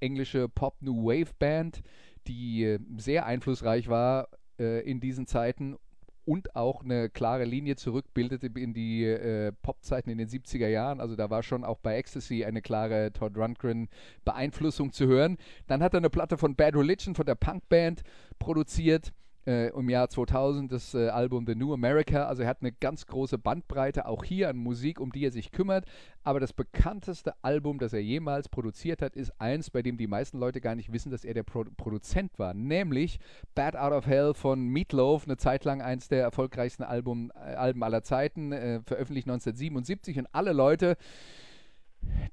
englische 0.00 0.48
Pop 0.48 0.76
New 0.80 1.04
Wave 1.04 1.32
Band, 1.38 1.82
die 2.26 2.64
äh, 2.64 2.78
sehr 2.96 3.26
einflussreich 3.26 3.88
war 3.88 4.28
äh, 4.58 4.80
in 4.88 5.00
diesen 5.00 5.26
Zeiten 5.26 5.76
und 6.24 6.54
auch 6.54 6.82
eine 6.82 7.08
klare 7.10 7.44
Linie 7.44 7.76
zurückbildete 7.76 8.46
in 8.46 8.74
die 8.74 9.04
äh, 9.04 9.52
Popzeiten 9.62 10.10
in 10.10 10.18
den 10.18 10.28
70er 10.28 10.68
Jahren. 10.68 11.00
Also 11.00 11.16
da 11.16 11.30
war 11.30 11.42
schon 11.42 11.64
auch 11.64 11.78
bei 11.78 11.96
Ecstasy 11.96 12.44
eine 12.44 12.62
klare 12.62 13.12
Todd 13.12 13.36
Rundgren 13.36 13.88
Beeinflussung 14.24 14.92
zu 14.92 15.06
hören. 15.06 15.38
Dann 15.66 15.82
hat 15.82 15.94
er 15.94 15.98
eine 15.98 16.10
Platte 16.10 16.38
von 16.38 16.54
Bad 16.54 16.76
Religion, 16.76 17.14
von 17.14 17.26
der 17.26 17.34
Punkband, 17.34 18.02
produziert 18.38 19.12
äh, 19.46 19.68
im 19.70 19.88
Jahr 19.88 20.08
2000 20.08 20.70
das 20.70 20.94
äh, 20.94 21.08
Album 21.08 21.46
The 21.46 21.54
New 21.54 21.72
America. 21.72 22.26
Also 22.26 22.42
er 22.42 22.48
hat 22.48 22.58
eine 22.60 22.72
ganz 22.72 23.06
große 23.06 23.38
Bandbreite 23.38 24.06
auch 24.06 24.24
hier 24.24 24.48
an 24.48 24.56
Musik, 24.56 25.00
um 25.00 25.12
die 25.12 25.24
er 25.24 25.32
sich 25.32 25.52
kümmert. 25.52 25.84
Aber 26.24 26.40
das 26.40 26.52
bekannteste 26.52 27.34
Album, 27.42 27.78
das 27.78 27.92
er 27.92 28.02
jemals 28.02 28.48
produziert 28.48 29.02
hat, 29.02 29.16
ist 29.16 29.32
eins, 29.40 29.70
bei 29.70 29.82
dem 29.82 29.96
die 29.96 30.06
meisten 30.06 30.38
Leute 30.38 30.60
gar 30.60 30.74
nicht 30.74 30.92
wissen, 30.92 31.10
dass 31.10 31.24
er 31.24 31.34
der 31.34 31.42
Pro 31.42 31.64
Produzent 31.76 32.38
war. 32.38 32.54
Nämlich 32.54 33.18
Bad 33.54 33.76
Out 33.76 33.92
of 33.92 34.06
Hell 34.06 34.34
von 34.34 34.68
Meatloaf, 34.68 35.24
eine 35.24 35.36
Zeit 35.36 35.64
lang 35.64 35.82
eins 35.82 36.08
der 36.08 36.22
erfolgreichsten 36.22 36.84
Album, 36.84 37.32
äh, 37.34 37.54
Alben 37.54 37.82
aller 37.82 38.02
Zeiten, 38.02 38.52
äh, 38.52 38.80
veröffentlicht 38.84 39.26
1977. 39.26 40.18
Und 40.18 40.28
alle 40.32 40.52
Leute, 40.52 40.96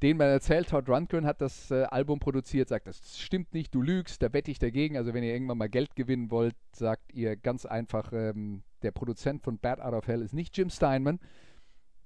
den 0.02 0.18
man 0.18 0.28
erzählt, 0.28 0.70
Todd 0.70 0.88
Rundgren 0.88 1.26
hat 1.26 1.42
das 1.42 1.72
äh, 1.72 1.84
Album 1.84 2.20
produziert, 2.20 2.70
sagt, 2.70 2.88
das 2.88 3.20
stimmt 3.20 3.54
nicht, 3.54 3.74
du 3.76 3.82
lügst, 3.82 4.22
da 4.22 4.32
wette 4.34 4.52
ich 4.52 4.60
dagegen. 4.60 4.98
Also 4.98 5.14
wenn 5.14 5.24
ihr 5.24 5.34
irgendwann 5.34 5.58
mal 5.58 5.70
Geld 5.70 5.96
gewinnen 5.96 6.32
wollt, 6.32 6.56
sagt 6.74 7.14
ihr 7.14 7.36
ganz 7.36 7.66
einfach, 7.66 8.14
ähm, 8.14 8.64
der 8.82 8.92
Produzent 8.92 9.44
von 9.44 9.60
Bad 9.60 9.82
Out 9.82 9.94
of 9.94 10.08
Hell 10.08 10.22
ist 10.22 10.34
nicht 10.34 10.58
Jim 10.58 10.70
Steinman, 10.70 11.20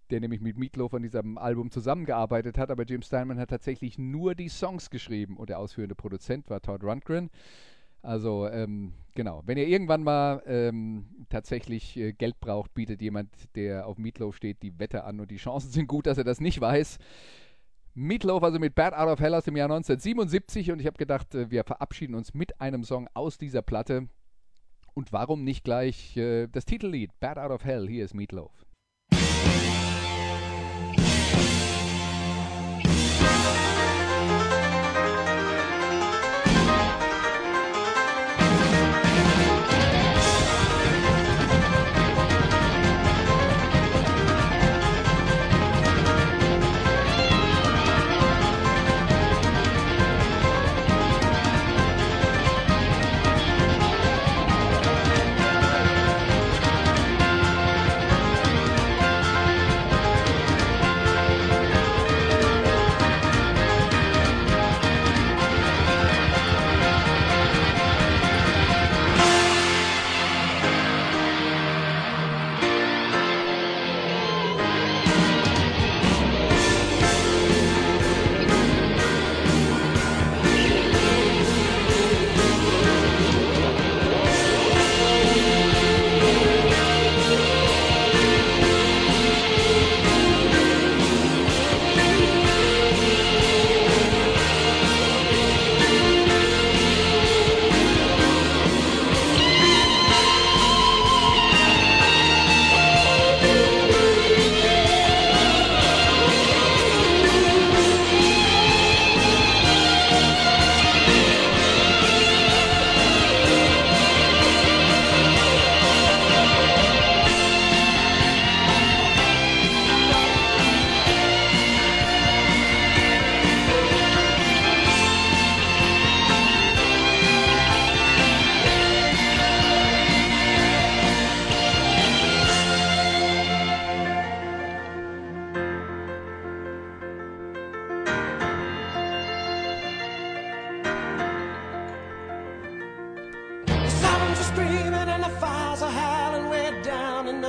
der 0.09 0.19
nämlich 0.19 0.41
mit 0.41 0.57
Meatloaf 0.57 0.93
an 0.93 1.03
diesem 1.03 1.37
Album 1.37 1.71
zusammengearbeitet 1.71 2.57
hat, 2.57 2.71
aber 2.71 2.83
Jim 2.83 3.01
Steinman 3.01 3.39
hat 3.39 3.49
tatsächlich 3.49 3.97
nur 3.97 4.35
die 4.35 4.49
Songs 4.49 4.89
geschrieben 4.89 5.37
und 5.37 5.49
der 5.49 5.59
ausführende 5.59 5.95
Produzent 5.95 6.49
war 6.49 6.61
Todd 6.61 6.83
Rundgren. 6.83 7.29
Also 8.03 8.49
ähm, 8.49 8.93
genau, 9.15 9.43
wenn 9.45 9.57
ihr 9.57 9.67
irgendwann 9.67 10.03
mal 10.03 10.43
ähm, 10.45 11.05
tatsächlich 11.29 11.95
äh, 11.95 12.11
Geld 12.11 12.37
braucht, 12.41 12.73
bietet 12.73 13.01
jemand, 13.01 13.29
der 13.55 13.87
auf 13.87 13.97
Meatloaf 13.97 14.35
steht, 14.35 14.61
die 14.61 14.77
Wette 14.77 15.05
an 15.05 15.21
und 15.21 15.31
die 15.31 15.37
Chancen 15.37 15.71
sind 15.71 15.87
gut, 15.87 16.05
dass 16.05 16.17
er 16.17 16.25
das 16.25 16.41
nicht 16.41 16.59
weiß. 16.59 16.97
Meatloaf, 17.95 18.41
also 18.41 18.57
mit 18.57 18.73
Bad 18.73 18.95
Out 18.95 19.07
of 19.07 19.19
Hell 19.19 19.35
aus 19.35 19.43
dem 19.43 19.55
Jahr 19.55 19.69
1977 19.69 20.71
und 20.71 20.79
ich 20.79 20.87
habe 20.87 20.97
gedacht, 20.97 21.35
äh, 21.35 21.51
wir 21.51 21.63
verabschieden 21.63 22.15
uns 22.15 22.33
mit 22.33 22.59
einem 22.59 22.83
Song 22.83 23.07
aus 23.13 23.37
dieser 23.37 23.61
Platte. 23.61 24.07
Und 24.95 25.11
warum 25.11 25.43
nicht 25.43 25.63
gleich 25.63 26.17
äh, 26.17 26.47
das 26.47 26.65
Titellied 26.65 27.11
Bad 27.19 27.37
Out 27.37 27.51
of 27.51 27.65
Hell? 27.65 27.87
Hier 27.87 28.05
ist 28.05 28.13
Meatloaf. 28.13 28.65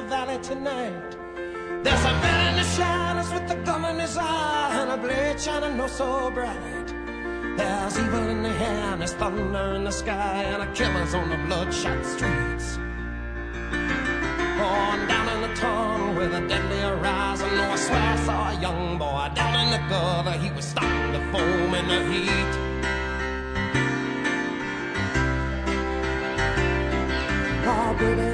valley 0.05 0.39
tonight. 0.43 1.11
There's 1.83 2.05
a 2.05 2.15
man 2.25 2.51
in 2.51 2.63
the 2.63 2.69
shadows 2.71 3.33
with 3.33 3.51
a 3.51 3.57
gun 3.65 3.85
in 3.85 3.99
his 3.99 4.17
eye 4.17 4.71
and 4.81 4.91
a 4.91 4.97
blade 4.97 5.41
shining 5.41 5.77
no 5.77 5.87
so 5.87 6.31
bright. 6.31 6.89
There's 7.57 7.99
evil 7.99 8.29
in 8.29 8.43
the 8.43 8.49
air 8.49 8.93
and 8.93 9.01
there's 9.01 9.15
thunder 9.15 9.75
in 9.77 9.85
the 9.85 9.91
sky 9.91 10.43
and 10.45 10.63
a 10.63 10.73
killer's 10.75 11.15
on 11.15 11.29
the 11.31 11.37
bloodshot 11.47 12.05
streets. 12.05 12.77
Born 14.59 14.99
down 15.09 15.29
in 15.35 15.41
the 15.49 15.55
tunnel 15.57 16.15
with 16.15 16.35
a 16.35 16.47
deadly 16.49 16.81
horizon, 16.81 17.49
oh 17.53 17.73
I 17.73 17.77
swear 17.77 18.01
I 18.01 18.17
saw 18.25 18.51
a 18.51 18.61
young 18.61 18.99
boy 18.99 19.31
down 19.35 19.55
in 19.65 19.71
the 19.71 19.89
gutter. 19.89 20.33
He 20.33 20.51
was 20.51 20.65
starting 20.65 21.13
to 21.13 21.21
foam 21.33 21.75
in 21.75 21.89
the 21.89 22.01
heat. 22.13 22.53
Oh, 27.67 27.97
baby. 27.99 28.34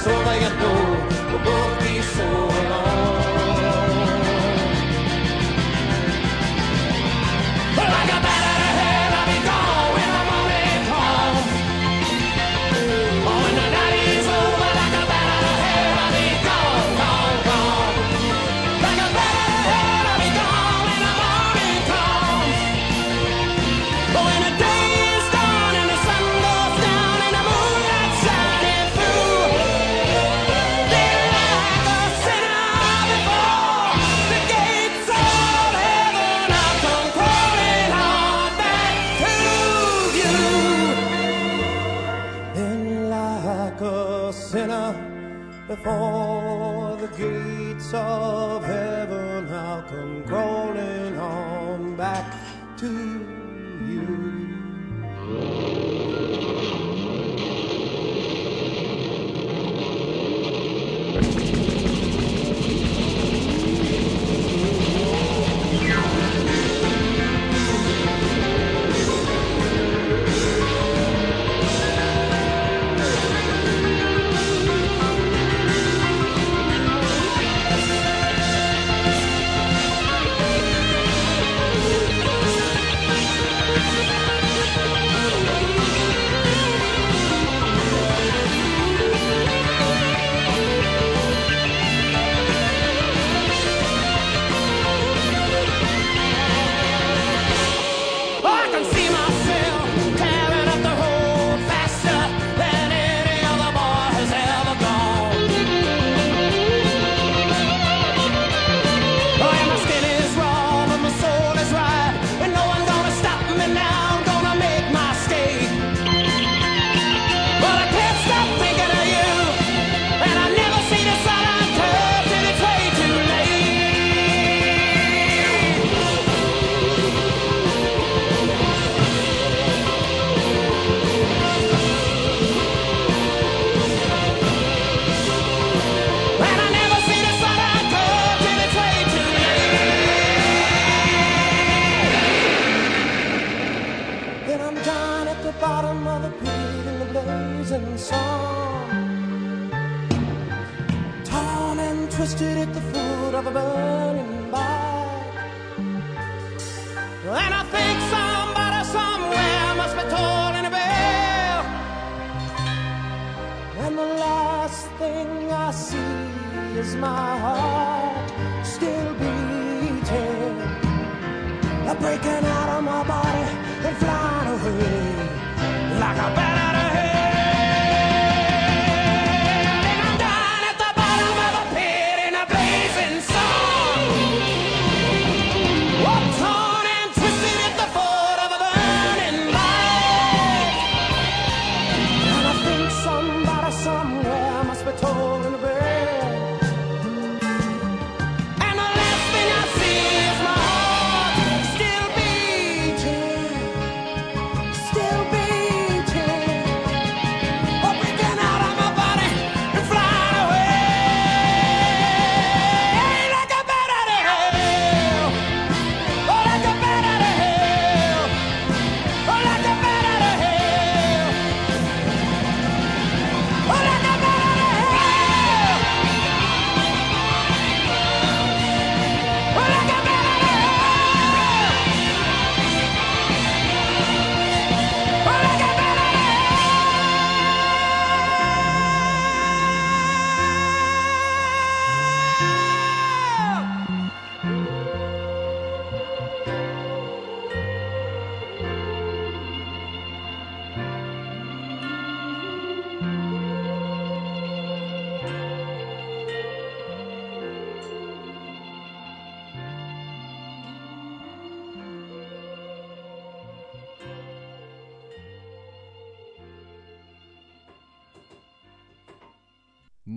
So 0.00 0.10
I 0.10 0.40
got. 0.40 0.63
before 45.84 46.96
the 46.96 47.08
gates 47.08 47.92
of 47.92 48.64
heaven. 48.64 48.93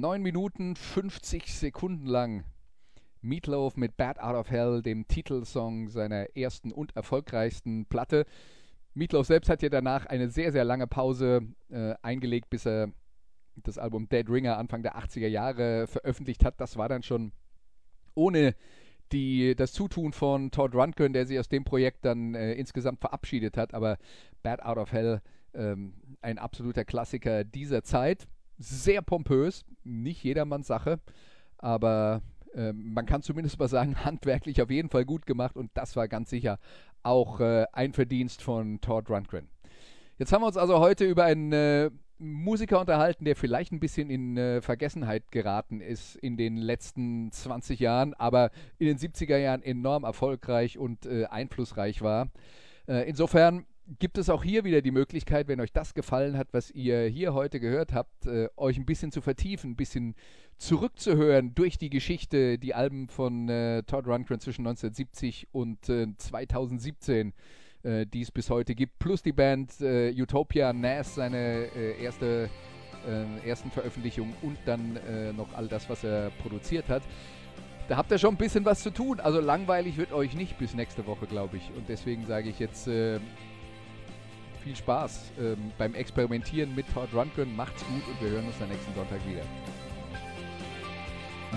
9 0.08 0.22
Minuten 0.22 0.78
50 0.78 1.54
Sekunden 1.54 2.08
lang 2.08 2.46
Meatloaf 3.20 3.76
mit 3.76 3.98
Bad 3.98 4.22
Out 4.22 4.36
of 4.36 4.50
Hell, 4.50 4.82
dem 4.82 5.06
Titelsong 5.06 5.90
seiner 5.90 6.34
ersten 6.34 6.72
und 6.72 6.96
erfolgreichsten 6.96 7.86
Platte. 7.88 8.26
Meatloaf 8.94 9.28
selbst 9.28 9.50
hat 9.50 9.62
ja 9.62 9.68
danach 9.68 10.06
eine 10.06 10.30
sehr, 10.30 10.54
sehr 10.54 10.64
lange 10.64 10.88
Pause 10.88 11.42
äh, 11.70 11.94
eingelegt, 12.04 12.50
bis 12.50 12.66
er 12.66 12.94
das 13.58 13.78
Album 13.78 14.08
Dead 14.08 14.30
Ringer 14.30 14.58
Anfang 14.58 14.82
der 14.82 14.98
80er 14.98 15.28
Jahre 15.28 15.88
veröffentlicht 15.88 16.46
hat. 16.46 16.62
Das 16.62 16.78
war 16.78 16.88
dann 16.88 17.04
schon 17.04 17.34
ohne 18.16 18.56
die, 19.12 19.56
das 19.58 19.74
Zutun 19.74 20.14
von 20.14 20.52
Todd 20.52 20.74
Rundgren, 20.74 21.12
der 21.12 21.28
sich 21.28 21.38
aus 21.38 21.50
dem 21.50 21.66
Projekt 21.66 22.06
dann 22.06 22.34
äh, 22.34 22.54
insgesamt 22.54 23.02
verabschiedet 23.02 23.58
hat. 23.58 23.74
Aber 23.74 23.98
Bad 24.42 24.64
Out 24.64 24.78
of 24.78 24.94
Hell, 24.94 25.22
ähm, 25.54 25.96
ein 26.22 26.38
absoluter 26.38 26.86
Klassiker 26.86 27.44
dieser 27.44 27.84
Zeit. 27.84 28.26
Sehr 28.58 29.02
pompös, 29.02 29.64
nicht 29.84 30.24
jedermanns 30.24 30.68
Sache, 30.68 31.00
aber 31.58 32.22
ähm, 32.54 32.94
man 32.94 33.06
kann 33.06 33.22
zumindest 33.22 33.60
mal 33.60 33.68
sagen, 33.68 33.96
handwerklich 34.06 34.62
auf 34.62 34.72
jeden 34.72 34.90
Fall 34.90 35.06
gut 35.06 35.26
gemacht 35.26 35.56
und 35.56 35.72
das 35.76 35.96
war 35.96 36.08
ganz 36.08 36.30
sicher 36.30 36.60
auch 37.04 37.40
äh, 37.40 37.66
ein 37.72 37.94
Verdienst 37.94 38.42
von 38.42 38.82
Todd 38.82 39.10
Rundgren. 39.10 39.48
Jetzt 40.18 40.34
haben 40.34 40.42
wir 40.42 40.48
uns 40.48 40.58
also 40.58 40.80
heute 40.80 41.06
über 41.06 41.26
einen 41.26 41.52
äh, 41.52 41.92
Musiker 42.20 42.80
unterhalten, 42.80 43.26
der 43.26 43.36
vielleicht 43.36 43.72
ein 43.72 43.80
bisschen 43.80 44.10
in 44.10 44.38
äh, 44.38 44.62
Vergessenheit 44.62 45.32
geraten 45.32 45.82
ist 45.82 46.16
in 46.16 46.36
den 46.36 46.58
letzten 46.58 47.32
20 47.32 47.80
Jahren, 47.80 48.16
aber 48.16 48.50
in 48.80 48.88
den 48.88 48.98
70er 48.98 49.38
Jahren 49.38 49.62
enorm 49.62 50.04
erfolgreich 50.04 50.80
und 50.80 51.06
äh, 51.06 51.26
einflussreich 51.26 52.02
war. 52.02 52.30
Äh, 52.88 53.08
insofern 53.08 53.66
gibt 54.00 54.18
es 54.18 54.30
auch 54.30 54.44
hier 54.44 54.64
wieder 54.64 54.82
die 54.82 54.92
Möglichkeit, 54.92 55.48
wenn 55.48 55.62
euch 55.62 55.72
das 55.72 55.94
gefallen 55.94 56.38
hat, 56.38 56.50
was 56.52 56.72
ihr 56.72 57.06
hier 57.08 57.34
heute 57.34 57.60
gehört 57.60 57.94
habt, 57.94 58.26
äh, 58.26 58.50
euch 58.58 58.78
ein 58.78 58.86
bisschen 58.86 59.12
zu 59.12 59.22
vertiefen, 59.22 59.72
ein 59.72 59.76
bisschen 59.76 60.16
zurückzuhören 60.58 61.56
durch 61.56 61.78
die 61.78 61.90
Geschichte, 61.90 62.58
die 62.58 62.74
Alben 62.74 63.08
von 63.10 63.48
äh, 63.48 63.84
Todd 63.84 64.08
Rundgren 64.08 64.40
zwischen 64.40 64.68
1970 64.68 65.48
und 65.52 65.88
äh, 65.90 66.08
2017, 66.18 67.34
äh, 67.84 68.06
die 68.06 68.22
es 68.22 68.32
bis 68.32 68.50
heute 68.50 68.76
gibt, 68.76 69.00
plus 69.00 69.22
die 69.22 69.32
Band 69.32 69.80
äh, 69.82 70.12
Utopia, 70.12 70.74
Nas, 70.74 71.16
seine 71.16 71.68
äh, 71.76 72.02
erste, 72.02 72.50
ersten 73.46 73.72
Veröffentlichung 73.72 74.34
und 74.42 74.58
dann 74.66 75.00
noch 75.38 75.54
all 75.54 75.70
das, 75.70 75.88
was 75.90 76.04
er 76.04 76.30
produziert 76.42 76.90
hat. 76.90 77.04
Da 77.88 77.96
habt 77.96 78.12
ihr 78.12 78.18
schon 78.18 78.34
ein 78.34 78.38
bisschen 78.38 78.66
was 78.66 78.84
zu 78.84 78.90
tun. 78.90 79.22
Also 79.22 79.40
langweilig 79.40 79.96
wird 79.96 80.12
euch 80.12 80.36
nicht 80.36 80.58
bis 80.58 80.74
nächste 80.74 81.08
Woche, 81.08 81.26
glaube 81.26 81.56
ich. 81.56 81.72
Und 81.78 81.88
deswegen 81.88 82.26
sage 82.26 82.50
ich 82.50 82.60
jetzt 82.60 82.90
viel 84.68 84.76
Spaß 84.76 85.20
ähm, 85.40 85.72
beim 85.78 85.94
Experimentieren 85.94 86.76
mit 86.76 86.86
Todd 86.94 87.08
Rundgren. 87.14 87.56
Macht's 87.56 87.84
gut 87.86 88.02
und 88.08 88.22
wir 88.22 88.32
hören 88.32 88.46
uns 88.46 88.56
am 88.62 88.68
nächsten 88.68 88.94
Sonntag 88.94 89.20
wieder. 89.28 89.42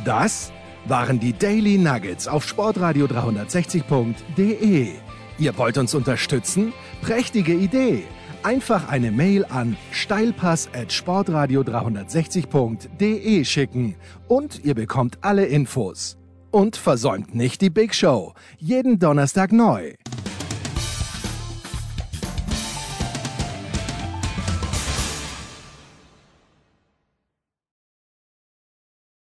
Das 0.05 0.53
waren 0.87 1.19
die 1.19 1.33
Daily 1.33 1.77
Nuggets 1.77 2.29
auf 2.29 2.47
Sportradio 2.47 3.07
360.de. 3.07 4.93
Ihr 5.39 5.59
wollt 5.59 5.79
uns 5.79 5.95
unterstützen? 5.95 6.73
Prächtige 7.03 7.55
Idee! 7.55 8.05
Einfach 8.43 8.89
eine 8.89 9.11
Mail 9.11 9.45
an 9.45 9.77
steilpass 9.93 10.71
at 10.73 10.93
sportradio 10.93 11.61
360.de 11.61 13.45
schicken 13.45 13.97
und 14.29 14.65
ihr 14.65 14.75
bekommt 14.75 15.19
alle 15.21 15.45
Infos. 15.45 16.17
Und 16.51 16.77
versäumt 16.77 17.35
nicht 17.35 17.61
die 17.61 17.71
Big 17.71 17.95
Show. 17.95 18.33
Jeden 18.59 18.99
Donnerstag 18.99 19.53
neu. 19.53 19.95